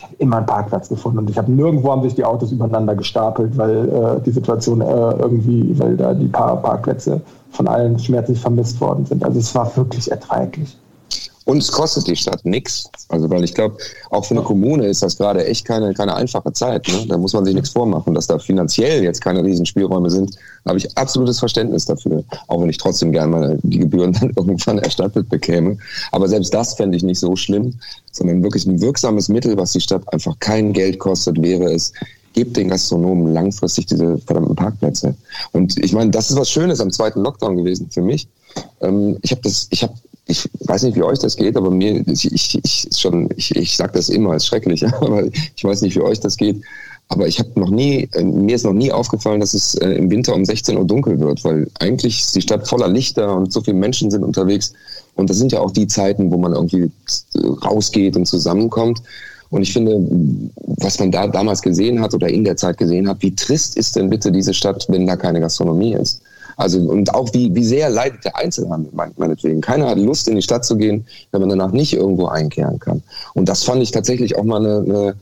[0.05, 3.57] habe immer einen Parkplatz gefunden und ich habe nirgendwo haben sich die Autos übereinander gestapelt,
[3.57, 8.79] weil äh, die Situation äh, irgendwie, weil da die paar Parkplätze von allen schmerzlich vermisst
[8.81, 9.23] worden sind.
[9.23, 10.77] Also es war wirklich erträglich.
[11.45, 12.89] Und es kostet die Stadt nichts.
[13.07, 13.77] Also, weil ich glaube,
[14.09, 16.87] auch für eine Kommune ist das gerade echt keine, keine einfache Zeit.
[16.87, 17.05] Ne?
[17.07, 20.35] Da muss man sich nichts vormachen, dass da finanziell jetzt keine Riesenspielräume sind.
[20.63, 22.23] Da habe ich absolutes Verständnis dafür.
[22.47, 25.77] Auch wenn ich trotzdem gerne mal die Gebühren dann irgendwann erstattet bekäme.
[26.11, 27.75] Aber selbst das fände ich nicht so schlimm,
[28.11, 31.93] sondern wirklich ein wirksames Mittel, was die Stadt einfach kein Geld kostet, wäre es,
[32.33, 35.15] gebt den Gastronomen langfristig diese verdammten Parkplätze.
[35.53, 38.27] Und ich meine, das ist was Schönes am zweiten Lockdown gewesen für mich.
[38.81, 39.93] Ähm, ich habe das, ich habe
[40.27, 43.93] ich weiß nicht, wie euch das geht, aber mir, ich, ich, schon, ich, ich sage
[43.93, 45.23] das immer, ist schrecklich, aber
[45.55, 46.61] ich weiß nicht, wie euch das geht.
[47.07, 50.09] Aber ich habe noch nie, äh, mir ist noch nie aufgefallen, dass es äh, im
[50.09, 53.61] Winter um 16 Uhr dunkel wird, weil eigentlich ist die Stadt voller Lichter und so
[53.61, 54.73] viele Menschen sind unterwegs.
[55.13, 56.89] Und das sind ja auch die Zeiten, wo man irgendwie
[57.63, 59.03] rausgeht und zusammenkommt.
[59.51, 60.03] Und ich finde,
[60.65, 63.95] was man da damals gesehen hat oder in der Zeit gesehen hat, wie trist ist
[63.95, 66.21] denn bitte diese Stadt, wenn da keine Gastronomie ist?
[66.57, 69.61] Also und auch wie, wie sehr leidet der Einzelhandel meinetwegen.
[69.61, 73.03] Keiner hat Lust, in die Stadt zu gehen, wenn man danach nicht irgendwo einkehren kann.
[73.33, 75.15] Und das fand ich tatsächlich auch mal eine,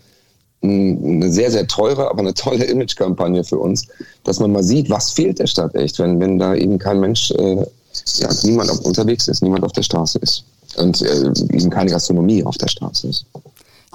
[0.61, 3.87] eine, eine sehr, sehr teure, aber eine tolle Imagekampagne für uns,
[4.23, 7.31] dass man mal sieht, was fehlt der Stadt echt, wenn, wenn da eben kein Mensch,
[7.31, 7.65] äh,
[8.15, 10.45] ja, niemand unterwegs ist, niemand auf der Straße ist
[10.77, 13.25] und äh, eben keine Gastronomie auf der Straße ist.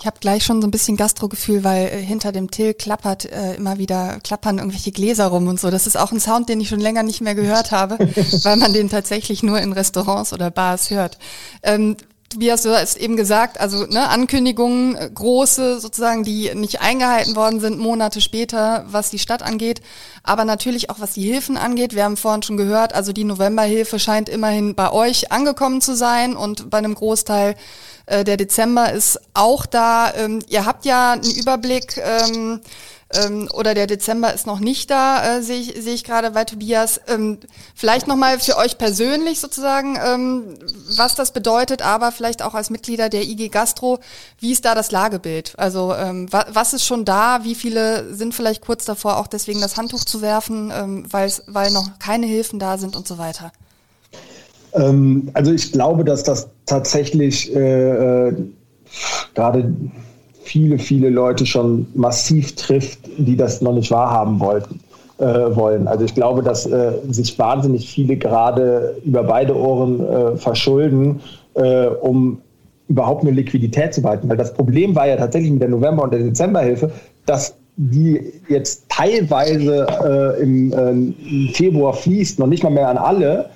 [0.01, 3.55] Ich habe gleich schon so ein bisschen Gastro-Gefühl, weil äh, hinter dem Till klappert äh,
[3.55, 5.71] immer wieder, klappern irgendwelche Gläser rum und so.
[5.71, 7.99] Das ist auch ein Sound, den ich schon länger nicht mehr gehört habe,
[8.45, 11.19] weil man den tatsächlich nur in Restaurants oder Bars hört.
[11.63, 11.97] Ähm,
[12.37, 17.35] wie hast du es eben gesagt, also ne, Ankündigungen, äh, große sozusagen, die nicht eingehalten
[17.37, 19.81] worden sind, Monate später, was die Stadt angeht,
[20.23, 21.95] aber natürlich auch was die Hilfen angeht.
[21.95, 26.37] Wir haben vorhin schon gehört, also die Novemberhilfe scheint immerhin bei euch angekommen zu sein
[26.37, 27.57] und bei einem Großteil
[28.09, 30.13] äh, der Dezember ist auch da.
[30.15, 31.97] Ähm, ihr habt ja einen Überblick.
[31.99, 32.61] Ähm,
[33.11, 36.45] ähm, oder der Dezember ist noch nicht da, äh, sehe ich, seh ich gerade bei
[36.45, 37.01] Tobias.
[37.07, 37.39] Ähm,
[37.75, 40.59] vielleicht nochmal für euch persönlich sozusagen, ähm,
[40.95, 43.99] was das bedeutet, aber vielleicht auch als Mitglieder der IG Gastro,
[44.41, 45.55] wie ist da das Lagebild?
[45.57, 47.45] Also ähm, wa was ist schon da?
[47.45, 51.99] Wie viele sind vielleicht kurz davor, auch deswegen das Handtuch zu werfen, ähm, weil noch
[51.99, 53.53] keine Hilfen da sind und so weiter?
[54.79, 58.35] Ähm, also ich glaube, dass das tatsächlich äh, äh,
[59.35, 59.75] gerade
[60.43, 64.81] viele, viele Leute schon massiv trifft, die das noch nicht wahrhaben wollten.
[65.19, 65.89] Äh, wollen.
[65.89, 71.19] Also ich glaube, dass äh, sich wahnsinnig viele gerade über beide Ohren äh, verschulden,
[71.55, 72.41] äh, um
[72.87, 74.29] überhaupt eine Liquidität zu behalten.
[74.29, 76.93] Weil das Problem war ja tatsächlich mit der November- und der Dezemberhilfe,
[77.27, 81.15] dass die jetzt teilweise im, im,
[81.53, 83.51] Februar fließt, noch nicht mal mehr an alle,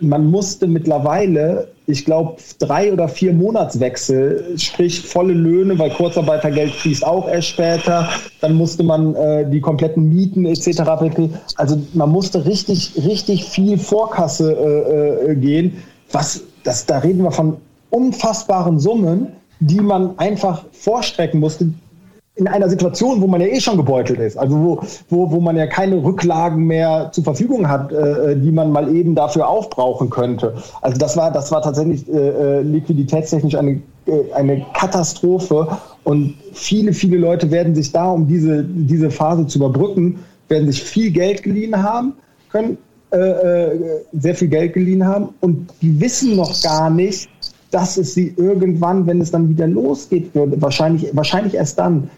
[0.00, 7.04] man musste mittlerweile, ich glaube, drei oder vier Monatswechsel, sprich volle Löhne, weil Kurzarbeitergeld fließt
[7.06, 8.08] auch erst später.
[8.40, 10.82] Dann musste man äh, die kompletten Mieten etc.
[11.56, 15.82] Also man musste richtig, richtig viel Vorkasse äh, äh, gehen.
[16.12, 17.56] Was, das, da reden wir von
[17.90, 19.28] unfassbaren Summen,
[19.60, 21.72] die man einfach vorstrecken musste,
[22.36, 25.56] in einer Situation, wo man ja eh schon gebeutelt ist, also wo, wo, wo man
[25.56, 30.54] ja keine Rücklagen mehr zur Verfügung hat, äh, die man mal eben dafür aufbrauchen könnte.
[30.80, 35.68] Also das war, das war tatsächlich äh, äh liquiditätstechnisch eine, äh, eine Katastrophe.
[36.04, 40.82] Und viele, viele Leute werden sich da, um diese, diese Phase zu überbrücken, werden sich
[40.82, 42.14] viel Geld geliehen haben
[42.50, 42.78] können,
[43.12, 45.30] äh, äh sehr viel Geld geliehen haben.
[45.40, 47.28] Und die wissen noch gar nicht,
[47.70, 52.10] dass es sie irgendwann, wenn es dann wieder losgeht, wahrscheinlich, wahrscheinlich erst dann,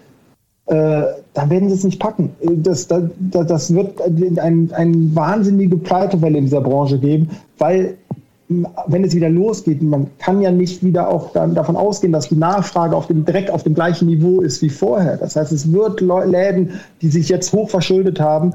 [0.67, 2.31] äh, dann werden sie es nicht packen.
[2.41, 7.97] Das, das, das wird eine ein wahnsinnige Pleitewelle in dieser Branche geben, weil
[8.87, 12.35] wenn es wieder losgeht, man kann ja nicht wieder auch dann davon ausgehen, dass die
[12.35, 15.17] Nachfrage auf dem, direkt auf dem gleichen Niveau ist wie vorher.
[15.17, 16.71] Das heißt, es wird Läden,
[17.01, 18.53] die sich jetzt hoch verschuldet haben,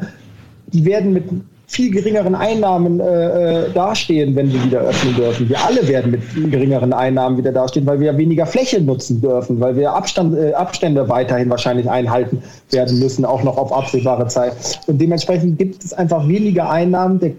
[0.73, 1.25] die werden mit
[1.69, 5.49] viel geringeren Einnahmen äh, äh, dastehen, wenn wir wieder öffnen dürfen.
[5.51, 9.77] Wir alle werden mit geringeren Einnahmen wieder dastehen, weil wir weniger Fläche nutzen dürfen, weil
[9.77, 14.55] wir Abstand, äh, Abstände weiterhin wahrscheinlich einhalten werden müssen, auch noch auf absehbare Zeit.
[14.87, 17.21] Und dementsprechend gibt es einfach weniger Einnahmen.
[17.21, 17.33] Der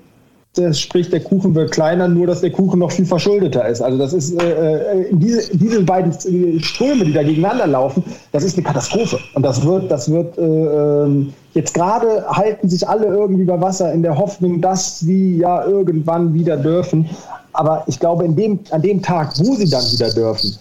[0.56, 3.82] das sprich, der Kuchen wird kleiner, nur dass der Kuchen noch viel verschuldeter ist.
[3.82, 6.12] Also das ist äh, äh diese, diese beiden
[6.62, 9.20] Ströme, die da gegeneinander laufen, das ist eine Katastrophe.
[9.36, 13.92] Und das wird, das wird äh, ähm, jetzt gerade halten sich alle irgendwie bei Wasser
[13.92, 17.10] in der Hoffnung, dass sie ja irgendwann wieder dürfen.
[17.52, 20.58] Aber ich glaube, in dem, an dem Tag, wo sie dann wieder dürfen,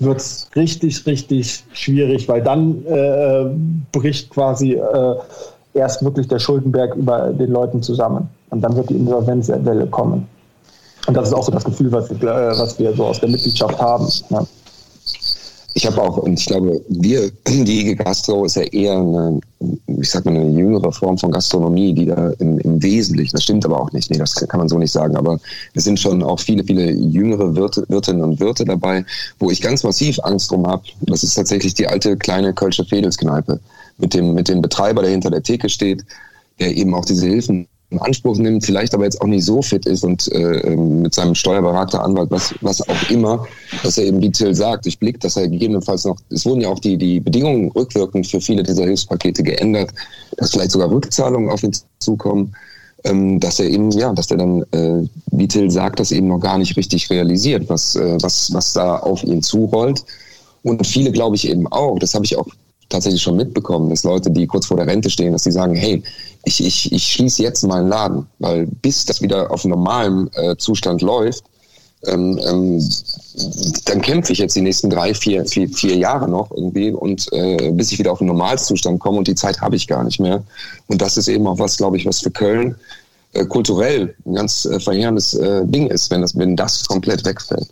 [0.00, 3.44] wird es richtig, richtig schwierig, weil dann äh,
[3.92, 5.14] bricht quasi äh,
[5.74, 8.28] erst wirklich der Schuldenberg über den Leuten zusammen.
[8.50, 10.26] Und dann wird die Insolvenzwelle kommen.
[11.06, 13.80] Und das ist auch so das Gefühl, was, äh, was wir so aus der Mitgliedschaft
[13.80, 14.08] haben.
[14.30, 14.44] Ja.
[15.82, 19.40] Ich habe auch, und ich glaube, wir, die IG Gastro ist ja eher eine,
[19.88, 23.64] ich sag mal, eine jüngere Form von Gastronomie, die da im, im Wesentlichen, das stimmt
[23.64, 25.40] aber auch nicht, nee, das kann man so nicht sagen, aber
[25.74, 29.04] es sind schon auch viele, viele jüngere Wirte, Wirtinnen und Wirte dabei,
[29.40, 30.84] wo ich ganz massiv Angst drum habe.
[31.00, 33.58] Das ist tatsächlich die alte kleine Kölsche Fedelskneipe
[33.98, 36.04] mit dem, mit dem Betreiber, der hinter der Theke steht,
[36.60, 39.86] der eben auch diese Hilfen in Anspruch nimmt, vielleicht aber jetzt auch nicht so fit
[39.86, 43.46] ist und äh, ähm, mit seinem Steuerberater, Anwalt, was, was auch immer,
[43.82, 46.78] dass er eben wie Till sagt, durchblickt, dass er gegebenenfalls noch, es wurden ja auch
[46.78, 49.90] die, die Bedingungen rückwirkend für viele dieser Hilfspakete geändert,
[50.36, 52.54] dass vielleicht sogar Rückzahlungen auf ihn zukommen,
[53.04, 56.40] ähm, dass er eben, ja, dass er dann, äh, wie Till sagt, das eben noch
[56.40, 60.04] gar nicht richtig realisiert, was, äh, was, was da auf ihn zurollt.
[60.62, 62.46] Und viele glaube ich eben auch, das habe ich auch
[62.88, 66.02] tatsächlich schon mitbekommen, dass Leute, die kurz vor der Rente stehen, dass sie sagen, hey,
[66.44, 71.02] ich, ich, ich schließe jetzt meinen Laden, weil bis das wieder auf normalem äh, Zustand
[71.02, 71.44] läuft,
[72.04, 72.88] ähm, ähm,
[73.84, 77.70] dann kämpfe ich jetzt die nächsten drei, vier, vier, vier Jahre noch irgendwie und äh,
[77.70, 80.42] bis ich wieder auf den Normalzustand komme und die Zeit habe ich gar nicht mehr.
[80.88, 82.74] Und das ist eben auch was, glaube ich, was für Köln
[83.34, 87.68] äh, kulturell ein ganz äh, verheerendes äh, Ding ist, wenn das, wenn das komplett wegfällt.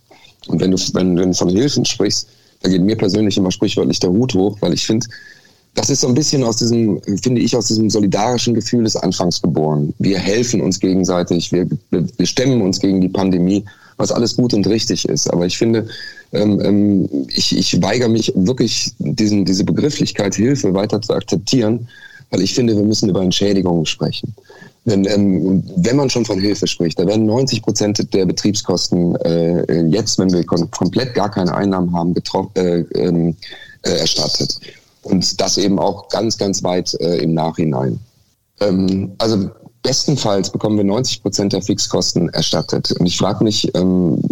[0.47, 2.29] Und wenn du, wenn, wenn du von Hilfen sprichst,
[2.63, 5.07] da geht mir persönlich immer sprichwörtlich der Hut hoch, weil ich finde,
[5.75, 9.41] das ist so ein bisschen aus diesem, finde ich, aus diesem solidarischen Gefühl des Anfangs
[9.41, 9.95] geboren.
[9.99, 13.65] Wir helfen uns gegenseitig, wir, wir stemmen uns gegen die Pandemie,
[13.97, 15.33] was alles gut und richtig ist.
[15.33, 15.87] Aber ich finde,
[16.33, 21.89] ähm, ähm, ich, ich weigere mich wirklich, diesen, diese Begrifflichkeit Hilfe weiter zu akzeptieren,
[22.31, 24.35] weil ich finde, wir müssen über Entschädigungen sprechen.
[24.87, 29.83] Denn, ähm, wenn man schon von Hilfe spricht, da werden 90 Prozent der Betriebskosten äh,
[29.89, 32.14] jetzt, wenn wir komplett gar keine Einnahmen haben,
[32.55, 33.35] äh, äh,
[33.83, 34.59] erstattet.
[35.03, 37.99] Und das eben auch ganz, ganz weit äh, im Nachhinein.
[38.61, 39.51] Ähm, also
[39.83, 42.93] bestenfalls bekommen wir 90 Prozent der Fixkosten erstattet.
[42.93, 44.22] Und ich frage mich, ähm,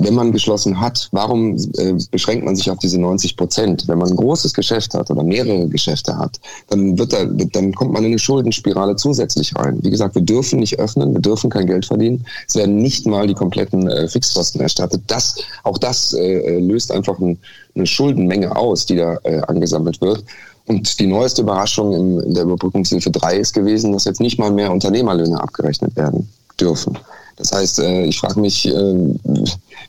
[0.00, 3.88] wenn man geschlossen hat, warum äh, beschränkt man sich auf diese 90 Prozent?
[3.88, 7.92] Wenn man ein großes Geschäft hat oder mehrere Geschäfte hat, dann wird da, dann kommt
[7.92, 9.78] man in eine Schuldenspirale zusätzlich rein.
[9.82, 12.24] Wie gesagt, wir dürfen nicht öffnen, wir dürfen kein Geld verdienen.
[12.46, 15.02] Es werden nicht mal die kompletten äh, Fixkosten erstattet.
[15.06, 17.38] Das, auch das äh, löst einfach ein,
[17.74, 20.24] eine Schuldenmenge aus, die da äh, angesammelt wird.
[20.66, 24.50] Und die neueste Überraschung in, in der Überbrückungshilfe 3 ist gewesen, dass jetzt nicht mal
[24.50, 26.28] mehr Unternehmerlöhne abgerechnet werden
[26.60, 26.98] dürfen.
[27.38, 29.14] Das heißt, äh, ich frage mich, äh,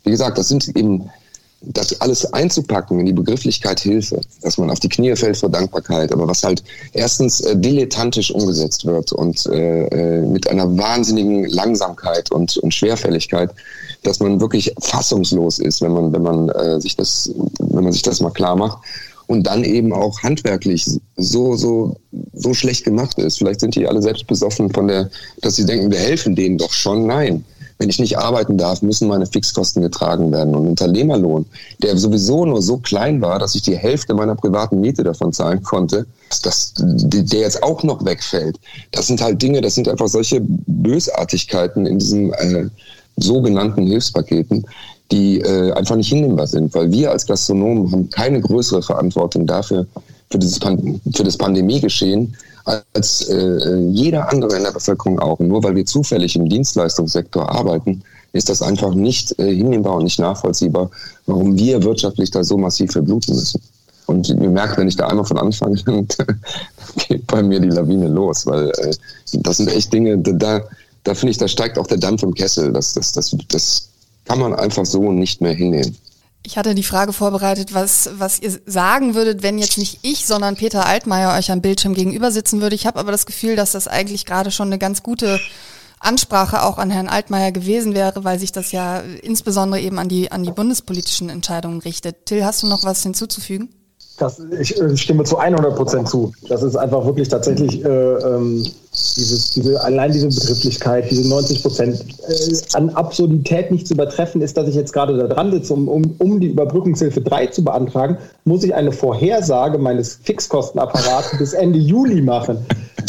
[0.04, 1.10] wie gesagt, das sind eben
[1.62, 6.14] das alles einzupacken in die Begrifflichkeit Hilfe, dass man auf die Knie fällt vor Dankbarkeit,
[6.14, 12.32] aber was halt erstens äh, dilettantisch umgesetzt wird und äh, äh, mit einer wahnsinnigen Langsamkeit
[12.32, 13.52] und, und Schwerfälligkeit,
[14.04, 17.30] dass man wirklich fassungslos ist, wenn man wenn man äh, sich das
[17.60, 18.78] wenn man sich das mal klar macht
[19.30, 21.96] und dann eben auch handwerklich so, so,
[22.34, 23.38] so schlecht gemacht ist.
[23.38, 26.74] Vielleicht sind die alle selbst besoffen von der, dass sie denken, wir helfen denen doch
[26.74, 27.06] schon.
[27.06, 27.46] Nein.
[27.80, 30.54] Wenn ich nicht arbeiten darf, müssen meine Fixkosten getragen werden.
[30.54, 31.46] Und Unternehmerlohn,
[31.82, 35.64] der sowieso nur so klein war, dass ich die Hälfte meiner privaten Miete davon zahlen
[35.64, 36.06] konnte,
[36.44, 38.60] dass der jetzt auch noch wegfällt.
[38.92, 42.70] Das sind halt Dinge, das sind einfach solche Bösartigkeiten in diesen äh,
[43.16, 44.66] sogenannten Hilfspaketen,
[45.12, 49.88] die äh, einfach nicht hinnehmbar sind, weil wir als Gastronomen haben keine größere Verantwortung dafür,
[50.30, 52.36] für, dieses Pan für das Pandemiegeschehen,
[52.94, 55.40] als äh, jeder andere in der Bevölkerung auch.
[55.40, 58.04] Und nur weil wir zufällig im Dienstleistungssektor arbeiten,
[58.34, 60.90] ist das einfach nicht äh, hinnehmbar und nicht nachvollziehbar,
[61.26, 63.62] warum wir wirtschaftlich da so massiv verbluten müssen.
[64.06, 66.08] Und ihr merkt, wenn ich da einmal von anfange, dann
[67.08, 68.94] geht bei mir die Lawine los, weil äh,
[69.34, 70.62] das sind echt Dinge, da,
[71.04, 72.72] da finde ich, da steigt auch der Dampf im Kessel.
[72.72, 73.90] Das, das, das, das
[74.26, 75.96] kann man einfach so nicht mehr hinnehmen.
[76.44, 80.56] Ich hatte die Frage vorbereitet, was, was ihr sagen würdet, wenn jetzt nicht ich, sondern
[80.56, 82.76] Peter Altmaier euch am Bildschirm gegenüber sitzen würde.
[82.76, 85.40] Ich habe aber das Gefühl, dass das eigentlich gerade schon eine ganz gute
[86.00, 90.32] Ansprache auch an Herrn Altmaier gewesen wäre, weil sich das ja insbesondere eben an die,
[90.32, 92.26] an die bundespolitischen Entscheidungen richtet.
[92.26, 93.70] Till, hast du noch was hinzuzufügen?
[94.20, 96.34] Das, ich äh, stimme zu 100 Prozent zu.
[96.50, 98.66] Das ist einfach wirklich tatsächlich äh, ähm,
[99.16, 104.58] dieses, diese, allein diese Begrifflichkeit, diese 90 Prozent äh, an Absurdität nicht zu übertreffen ist,
[104.58, 108.18] dass ich jetzt gerade da dran sitze, um, um, um die Überbrückungshilfe 3 zu beantragen,
[108.44, 112.58] muss ich eine Vorhersage meines Fixkostenapparats bis Ende Juli machen.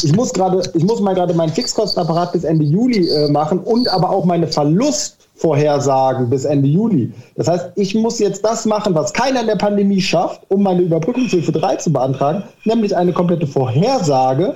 [0.02, 3.88] Ich muss gerade, ich muss mal gerade meinen Fixkostenapparat bis Ende Juli äh, machen und
[3.88, 7.12] aber auch meine Verlust Vorhersagen bis Ende Juli.
[7.34, 10.82] Das heißt, ich muss jetzt das machen, was keiner in der Pandemie schafft, um meine
[10.82, 14.54] Überbrückungshilfe 3 zu beantragen, nämlich eine komplette Vorhersage,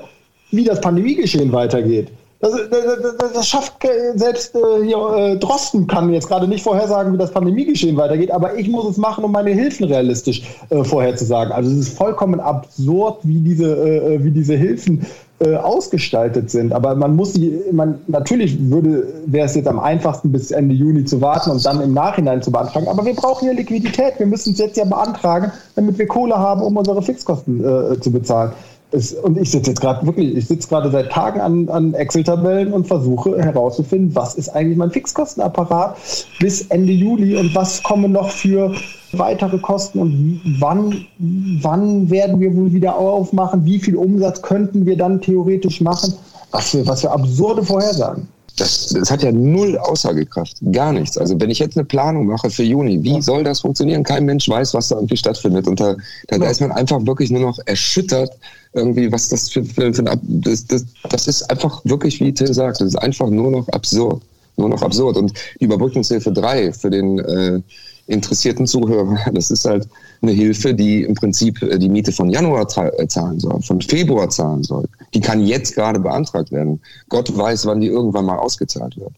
[0.51, 2.09] wie das Pandemiegeschehen weitergeht.
[2.41, 3.73] Das, das, das, schafft
[4.17, 8.59] selbst äh, hier, äh, Drosten kann jetzt gerade nicht vorhersagen, wie das Pandemiegeschehen weitergeht, aber
[8.59, 11.55] ich muss es machen, um meine Hilfen realistisch äh, vorherzusagen.
[11.55, 15.07] Also es ist vollkommen absurd, wie diese, äh, äh, wie diese Hilfen
[15.41, 16.73] äh, ausgestaltet sind.
[16.73, 21.05] Aber man muss sie, man, natürlich würde, wäre es jetzt am einfachsten, bis Ende Juni
[21.05, 22.87] zu warten und dann im Nachhinein zu beantragen.
[22.87, 24.19] Aber wir brauchen ja Liquidität.
[24.19, 28.13] Wir müssen es jetzt ja beantragen, damit wir Kohle haben, um unsere Fixkosten äh, zu
[28.13, 28.53] bezahlen.
[28.95, 32.73] Es, und ich sitze jetzt gerade wirklich, ich sitze gerade seit Tagen an, an Excel-Tabellen
[32.73, 35.97] und versuche herauszufinden, was ist eigentlich mein Fixkostenapparat
[36.39, 38.73] bis Ende Juli und was kommen noch für
[39.13, 44.97] weitere Kosten und wann, wann werden wir wohl wieder aufmachen, wie viel Umsatz könnten wir
[44.97, 46.15] dann theoretisch machen,
[46.53, 48.29] was für, was für absurde Vorhersagen.
[48.57, 51.19] Das, das hat ja null Aussagekraft, gar nichts.
[51.19, 54.05] Also wenn ich jetzt eine Planung mache für Juni, wie soll das funktionieren?
[54.05, 55.67] Kein Mensch weiß, was da irgendwie stattfindet.
[55.67, 55.97] Und da,
[56.29, 58.31] da, da ist man einfach wirklich nur noch erschüttert,
[58.75, 62.53] irgendwie, was das für, für, für ein, das, das, das ist einfach wirklich, wie Till
[62.53, 64.23] sagt, das ist einfach nur noch absurd.
[64.57, 65.17] Nur noch absurd.
[65.17, 67.61] Und die Überbrückungshilfe 3 für den äh,
[68.07, 69.89] interessierten Zuhörer, das ist halt
[70.23, 72.67] eine Hilfe, die im Prinzip äh, die Miete von Januar
[72.99, 74.85] äh, zahlen soll, von Februar zahlen soll.
[75.13, 76.81] Die kann jetzt gerade beantragt werden.
[77.09, 79.13] Gott weiß, wann die irgendwann mal ausgezahlt wird.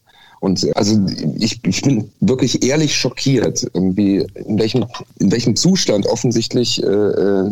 [0.46, 0.98] Und äh, also
[1.38, 4.86] ich, ich bin wirklich ehrlich schockiert, irgendwie in welchem,
[5.18, 7.46] in welchem Zustand offensichtlich äh,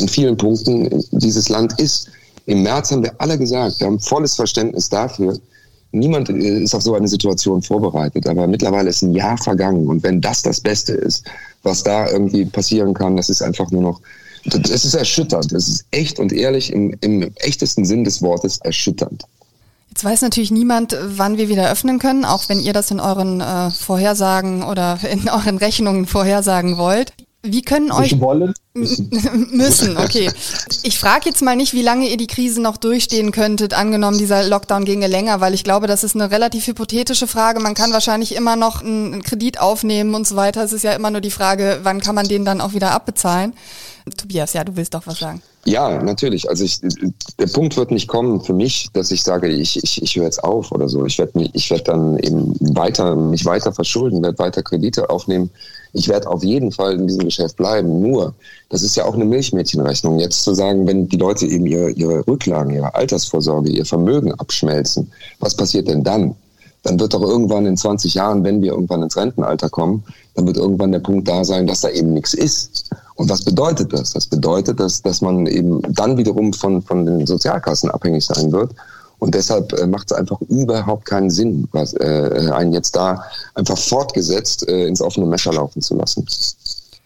[0.00, 2.08] in vielen Punkten dieses Land ist.
[2.46, 5.36] Im März haben wir alle gesagt, wir haben volles Verständnis dafür,
[5.90, 10.02] Niemand äh, ist auf so eine Situation vorbereitet, aber mittlerweile ist ein Jahr vergangen und
[10.02, 11.24] wenn das das Beste ist,
[11.62, 14.00] was da irgendwie passieren kann, das ist einfach nur noch,
[14.44, 15.50] es ist erschütternd.
[15.52, 19.24] Es ist echt und ehrlich im, im echtesten Sinn des Wortes erschütternd.
[19.98, 23.40] Jetzt weiß natürlich niemand, wann wir wieder öffnen können, auch wenn ihr das in euren
[23.40, 27.14] äh, Vorhersagen oder in euren Rechnungen vorhersagen wollt.
[27.42, 28.54] Wie können euch wollen?
[28.74, 30.30] müssen, okay.
[30.84, 34.44] Ich frage jetzt mal nicht, wie lange ihr die Krise noch durchstehen könntet, angenommen dieser
[34.44, 37.58] Lockdown ginge länger, weil ich glaube, das ist eine relativ hypothetische Frage.
[37.58, 40.62] Man kann wahrscheinlich immer noch einen Kredit aufnehmen und so weiter.
[40.62, 43.52] Es ist ja immer nur die Frage, wann kann man den dann auch wieder abbezahlen.
[44.16, 45.42] Tobias, ja, du willst doch was sagen.
[45.64, 46.48] Ja, natürlich.
[46.48, 46.80] Also ich,
[47.38, 50.42] der Punkt wird nicht kommen für mich, dass ich sage, ich, ich, ich höre jetzt
[50.42, 51.04] auf oder so.
[51.04, 55.50] Ich werde ich werd dann eben weiter, mich weiter verschulden, werde weiter Kredite aufnehmen.
[55.92, 58.00] Ich werde auf jeden Fall in diesem Geschäft bleiben.
[58.00, 58.34] Nur,
[58.68, 60.18] das ist ja auch eine Milchmädchenrechnung.
[60.18, 65.12] Jetzt zu sagen, wenn die Leute eben ihre, ihre Rücklagen, ihre Altersvorsorge, ihr Vermögen abschmelzen,
[65.40, 66.34] was passiert denn dann?
[66.82, 70.04] Dann wird doch irgendwann in 20 Jahren, wenn wir irgendwann ins Rentenalter kommen,
[70.34, 72.87] dann wird irgendwann der Punkt da sein, dass da eben nichts ist.
[73.18, 74.12] Und was bedeutet das?
[74.12, 78.70] Das bedeutet, dass, dass man eben dann wiederum von, von den Sozialkassen abhängig sein wird.
[79.18, 83.24] Und deshalb äh, macht es einfach überhaupt keinen Sinn, was, äh, einen jetzt da
[83.56, 86.24] einfach fortgesetzt äh, ins offene Messer laufen zu lassen.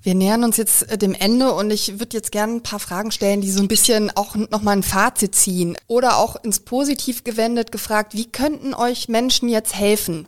[0.05, 3.13] Wir nähern uns jetzt äh, dem Ende und ich würde jetzt gerne ein paar Fragen
[3.13, 7.71] stellen, die so ein bisschen auch nochmal ein Fazit ziehen oder auch ins Positiv gewendet
[7.71, 10.27] gefragt, wie könnten euch Menschen jetzt helfen?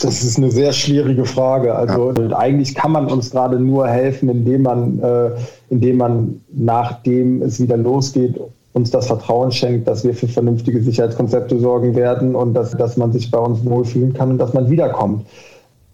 [0.00, 1.74] Das ist eine sehr schwierige Frage.
[1.74, 2.36] Also ja.
[2.36, 5.30] eigentlich kann man uns gerade nur helfen, indem man, äh,
[5.70, 8.40] indem man nachdem es wieder losgeht,
[8.74, 13.10] uns das Vertrauen schenkt, dass wir für vernünftige Sicherheitskonzepte sorgen werden und dass, dass man
[13.10, 15.26] sich bei uns wohlfühlen kann und dass man wiederkommt.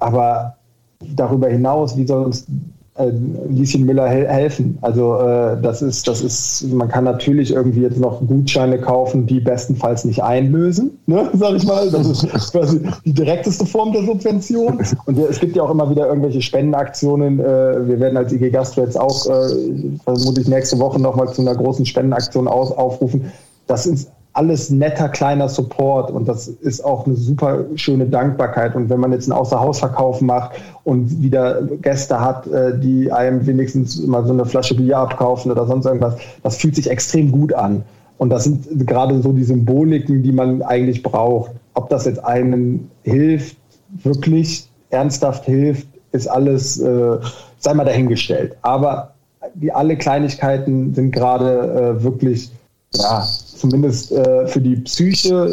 [0.01, 0.57] Aber
[1.01, 2.45] darüber hinaus, wie soll uns
[2.99, 3.11] äh,
[3.49, 4.77] Lieschen Müller he helfen.
[4.83, 9.41] Also äh, das ist, das ist, man kann natürlich irgendwie jetzt noch Gutscheine kaufen, die
[9.41, 11.91] bestenfalls nicht einlösen, ne, sag ich mal.
[11.91, 14.79] Das ist quasi die direkteste Form der Subvention.
[15.07, 17.41] Und es gibt ja auch immer wieder irgendwelche Spendenaktionen.
[17.41, 19.55] Äh, wir werden als IG Gastro jetzt auch äh,
[20.05, 23.33] vermutlich nächste Woche nochmal zu einer großen Spendenaktion aus, aufrufen.
[23.67, 28.75] Das ist alles netter kleiner Support und das ist auch eine super schöne Dankbarkeit.
[28.75, 30.53] Und wenn man jetzt einen Außerhausverkauf macht
[30.85, 35.67] und wieder Gäste hat, äh, die einem wenigstens mal so eine Flasche Bier abkaufen oder
[35.67, 37.83] sonst irgendwas, das fühlt sich extrem gut an.
[38.19, 41.51] Und das sind gerade so die Symboliken, die man eigentlich braucht.
[41.75, 43.57] Ob das jetzt einem hilft,
[44.03, 47.19] wirklich ernsthaft hilft, ist alles, äh,
[47.59, 48.57] sei mal dahingestellt.
[48.63, 49.13] Aber
[49.55, 52.51] die alle Kleinigkeiten sind gerade äh, wirklich
[52.95, 53.27] ja,
[53.57, 55.47] zumindest äh, für die Psyche,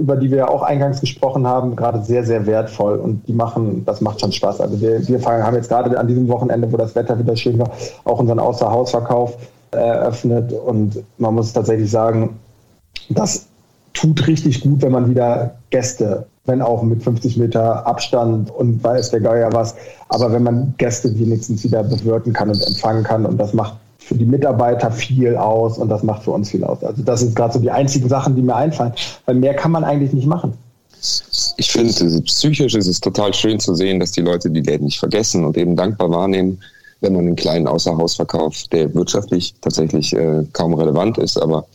[0.00, 2.96] über die wir auch eingangs gesprochen haben, gerade sehr, sehr wertvoll.
[2.98, 4.60] Und die machen, das macht schon Spaß.
[4.60, 7.70] Also wir, wir haben jetzt gerade an diesem Wochenende, wo das Wetter wieder schön war,
[8.04, 9.36] auch unseren Außerhausverkauf
[9.70, 10.52] eröffnet.
[10.52, 12.38] Und man muss tatsächlich sagen,
[13.10, 13.46] das
[13.94, 19.10] tut richtig gut, wenn man wieder Gäste, wenn auch mit 50 Meter Abstand und weiß
[19.10, 19.74] der Geier was,
[20.08, 23.76] aber wenn man Gäste wenigstens wieder bewirten kann und empfangen kann und das macht
[24.08, 26.82] für die Mitarbeiter viel aus und das macht für uns viel aus.
[26.82, 28.92] Also das sind gerade so die einzigen Sachen, die mir einfallen,
[29.26, 30.54] weil mehr kann man eigentlich nicht machen.
[31.58, 31.92] Ich finde,
[32.22, 35.58] psychisch ist es total schön zu sehen, dass die Leute die Läden nicht vergessen und
[35.58, 36.58] eben dankbar wahrnehmen,
[37.00, 41.66] wenn man einen kleinen Außerhausverkauf, der wirtschaftlich tatsächlich äh, kaum relevant ist, aber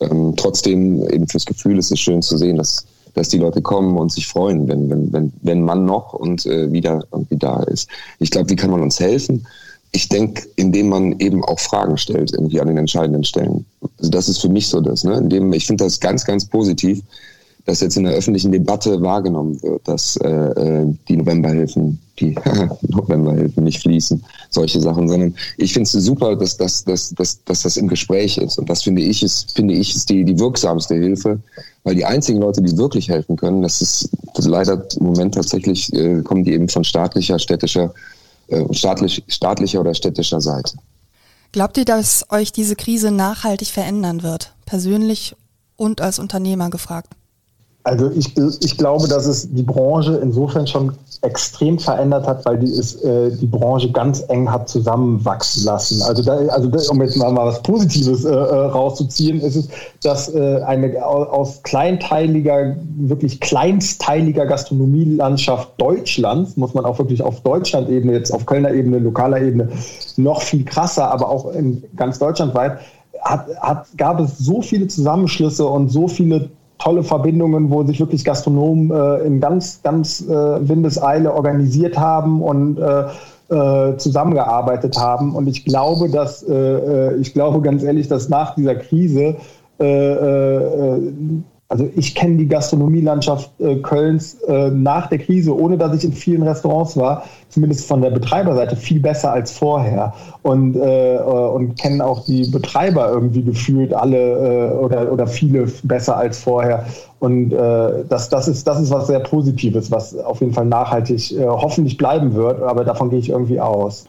[0.00, 3.98] ähm, trotzdem eben fürs Gefühl ist es schön zu sehen, dass, dass die Leute kommen
[3.98, 7.90] und sich freuen, wenn, wenn, wenn, wenn man noch und äh, wieder irgendwie da ist.
[8.20, 9.44] Ich glaube, wie kann man uns helfen?
[9.92, 13.66] Ich denke, indem man eben auch Fragen stellt, irgendwie an den entscheidenden Stellen.
[13.98, 15.18] Also das ist für mich so das, ne?
[15.18, 17.02] Indem, ich finde das ganz, ganz positiv,
[17.64, 22.34] dass jetzt in der öffentlichen Debatte wahrgenommen wird, dass äh, äh die Novemberhilfen, die
[22.88, 27.62] Novemberhilfen nicht fließen, solche Sachen, sondern ich finde es super, dass, dass, dass, dass, dass
[27.62, 28.58] das im Gespräch ist.
[28.58, 31.38] Und das finde ich ist, finde ich, ist die, die wirksamste Hilfe,
[31.84, 35.92] weil die einzigen Leute, die wirklich helfen können, das ist das leider im Moment tatsächlich,
[35.92, 37.94] äh, kommen die eben von staatlicher, städtischer,
[38.72, 40.76] staatlich, staatlicher oder städtischer Seite.
[41.52, 44.54] Glaubt ihr, dass euch diese Krise nachhaltig verändern wird?
[44.64, 45.36] Persönlich
[45.76, 47.08] und als Unternehmer gefragt?
[47.84, 52.70] Also ich, ich glaube, dass es die Branche insofern schon extrem verändert hat, weil die,
[52.70, 56.02] ist, äh, die Branche ganz eng hat zusammenwachsen lassen.
[56.02, 59.68] Also, da, also um jetzt mal, mal was Positives äh, äh rauszuziehen, ist es,
[60.02, 68.14] dass äh, eine aus kleinteiliger, wirklich kleinsteiliger Gastronomielandschaft Deutschlands, muss man auch wirklich auf Deutschland-Ebene,
[68.14, 69.68] jetzt auf Kölner Ebene, lokaler Ebene,
[70.16, 72.78] noch viel krasser, aber auch in ganz deutschlandweit,
[73.20, 76.50] hat, hat, gab es so viele Zusammenschlüsse und so viele
[76.82, 82.78] tolle Verbindungen, wo sich wirklich Gastronomen äh, in ganz, ganz äh, Windeseile organisiert haben und
[82.78, 83.04] äh,
[83.54, 85.34] äh zusammengearbeitet haben.
[85.36, 89.36] Und ich glaube, dass, äh, äh, ich glaube ganz ehrlich, dass nach dieser Krise
[91.72, 96.12] also ich kenne die Gastronomielandschaft äh, Kölns äh, nach der Krise, ohne dass ich in
[96.12, 100.12] vielen Restaurants war, zumindest von der Betreiberseite viel besser als vorher
[100.42, 106.14] und, äh, und kenne auch die Betreiber irgendwie gefühlt alle äh, oder, oder viele besser
[106.14, 106.84] als vorher.
[107.20, 111.32] Und äh, das, das, ist, das ist was sehr Positives, was auf jeden Fall nachhaltig
[111.32, 114.04] äh, hoffentlich bleiben wird, aber davon gehe ich irgendwie aus.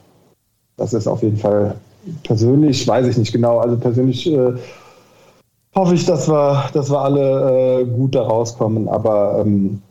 [0.75, 1.75] Das ist auf jeden Fall
[2.23, 4.29] persönlich, weiß ich nicht genau, also persönlich
[5.75, 9.81] hoffe ich, dass wir, dass wir alle äh, gut da rauskommen, aber ähm,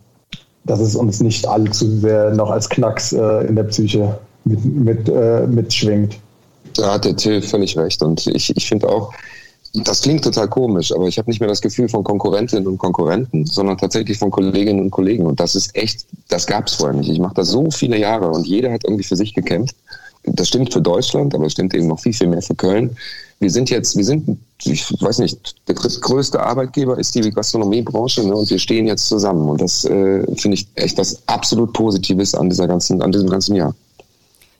[0.64, 5.08] dass es uns nicht allzu sehr noch als Knacks äh, in der Psyche mit, mit,
[5.08, 6.18] äh, mitschwingt.
[6.76, 8.02] Da hat der Till völlig recht.
[8.02, 9.12] Und ich, ich finde auch,
[9.74, 13.46] das klingt total komisch, aber ich habe nicht mehr das Gefühl von Konkurrentinnen und Konkurrenten,
[13.46, 15.26] sondern tatsächlich von Kolleginnen und Kollegen.
[15.26, 17.10] Und das ist echt, das gab es vorher nicht.
[17.10, 19.74] Ich mache das so viele Jahre und jeder hat irgendwie für sich gekämpft.
[20.24, 22.96] Das stimmt für Deutschland, aber es stimmt eben noch viel, viel mehr für Köln
[23.42, 28.34] wir sind jetzt, wir sind, ich weiß nicht, der drittgrößte Arbeitgeber ist die Gastronomiebranche ne,
[28.34, 29.48] und wir stehen jetzt zusammen.
[29.48, 33.56] Und das äh, finde ich echt was absolut Positives an dieser ganzen, an diesem ganzen
[33.56, 33.74] Jahr.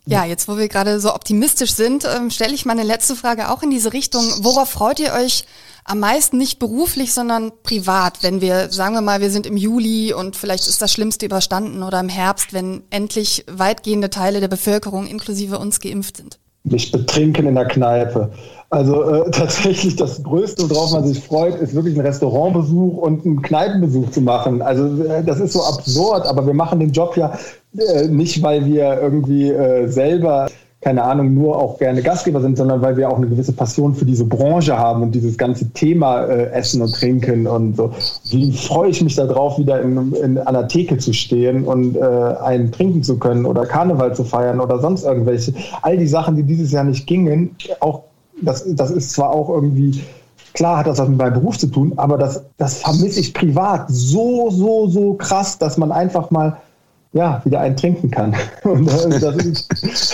[0.04, 3.62] Ja, jetzt wo wir gerade so optimistisch sind, ähm, stelle ich meine letzte Frage auch
[3.62, 4.24] in diese Richtung.
[4.40, 5.44] Worauf freut ihr euch
[5.84, 10.12] am meisten nicht beruflich, sondern privat, wenn wir, sagen wir mal, wir sind im Juli
[10.12, 15.06] und vielleicht ist das Schlimmste überstanden oder im Herbst, wenn endlich weitgehende Teile der Bevölkerung
[15.06, 16.38] inklusive uns geimpft sind?
[16.64, 18.30] Mich betrinken in der Kneipe.
[18.70, 23.42] Also äh, tatsächlich das Größte, worauf man sich freut, ist wirklich ein Restaurantbesuch und einen
[23.42, 24.62] Kneipenbesuch zu machen.
[24.62, 27.36] Also äh, das ist so absurd, aber wir machen den Job ja
[27.76, 30.48] äh, nicht, weil wir irgendwie äh, selber
[30.82, 34.04] keine Ahnung, nur auch gerne Gastgeber sind, sondern weil wir auch eine gewisse Passion für
[34.04, 37.92] diese Branche haben und dieses ganze Thema äh, Essen und Trinken und so.
[38.30, 42.72] Wie freue ich mich darauf, wieder in, in einer Theke zu stehen und äh, einen
[42.72, 45.54] trinken zu können oder Karneval zu feiern oder sonst irgendwelche.
[45.82, 48.02] All die Sachen, die dieses Jahr nicht gingen, auch
[48.40, 50.02] das, das ist zwar auch irgendwie,
[50.52, 53.84] klar hat das was mit meinem Beruf zu tun, aber das, das vermisse ich privat
[53.88, 56.56] so, so, so krass, dass man einfach mal
[57.12, 58.34] ja, wieder einen trinken kann.
[58.64, 59.68] Und das ist,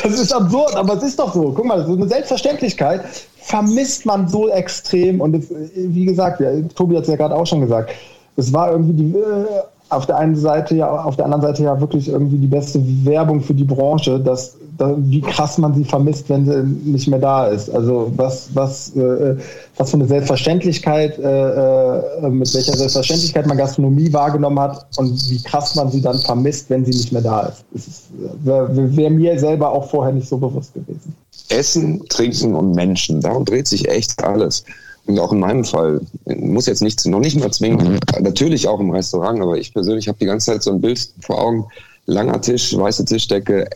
[0.05, 1.53] das ist absurd, aber es ist doch so.
[1.53, 3.03] Guck mal, so eine Selbstverständlichkeit
[3.37, 5.21] vermisst man so extrem.
[5.21, 7.91] Und es, wie gesagt, ja, Tobi hat es ja gerade auch schon gesagt,
[8.37, 9.47] es war irgendwie die, äh,
[9.91, 13.41] auf der einen Seite ja, auf der anderen Seite ja wirklich irgendwie die beste Werbung
[13.41, 17.49] für die Branche, dass, dass wie krass man sie vermisst, wenn sie nicht mehr da
[17.49, 17.69] ist.
[17.71, 19.37] Also was, was, äh,
[19.77, 25.43] was für eine Selbstverständlichkeit, äh, äh, mit welcher Selbstverständlichkeit man Gastronomie wahrgenommen hat und wie
[25.43, 27.65] krass man sie dann vermisst, wenn sie nicht mehr da ist.
[27.75, 28.03] ist
[28.45, 31.15] Wäre wär mir selber auch vorher nicht so bewusst gewesen.
[31.49, 34.65] Essen, Trinken und Menschen, darum dreht sich echt alles.
[35.07, 38.91] Und auch in meinem Fall, muss jetzt nichts, noch nicht mal zwingen, natürlich auch im
[38.91, 41.67] Restaurant, aber ich persönlich habe die ganze Zeit so ein Bild vor Augen,
[42.05, 43.69] langer Tisch, weiße Tischdecke,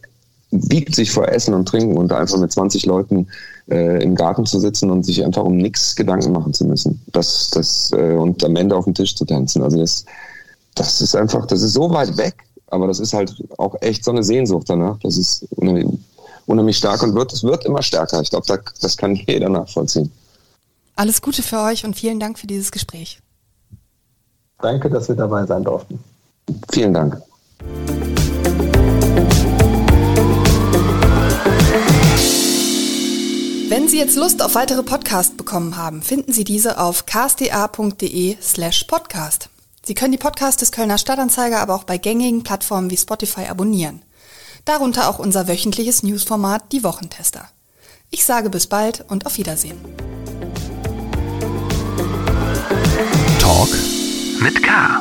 [0.53, 3.27] wiegt sich vor Essen und Trinken und da einfach mit 20 Leuten
[3.71, 7.03] äh, im Garten zu sitzen und sich einfach um nichts Gedanken machen zu müssen.
[7.13, 9.63] Das, das, äh, und am Ende auf dem Tisch zu tanzen.
[9.63, 10.05] Also das,
[10.75, 12.35] das ist einfach, das ist so weit weg,
[12.69, 14.99] aber das ist halt auch echt so eine Sehnsucht danach.
[15.03, 15.87] Das ist unheimlich,
[16.47, 18.21] unheimlich stark und wird, es wird immer stärker.
[18.21, 20.13] Ich glaube, da, das kann jeder nachvollziehen.
[20.97, 23.21] Alles Gute für euch und vielen Dank für dieses Gespräch.
[24.61, 25.99] Danke, dass wir dabei sein durften.
[26.71, 27.21] Vielen Dank.
[33.73, 38.85] Wenn Sie jetzt Lust auf weitere Podcasts bekommen haben, finden Sie diese auf ksta.de slash
[38.85, 39.49] podcast.
[39.83, 44.03] Sie können die Podcasts des Kölner Stadtanzeiger aber auch bei gängigen Plattformen wie Spotify abonnieren.
[44.67, 47.49] Darunter auch unser wöchentliches Newsformat Die Wochentester.
[48.11, 49.81] Ich sage bis bald und auf Wiedersehen.
[53.41, 53.71] Talk
[54.43, 55.01] mit K.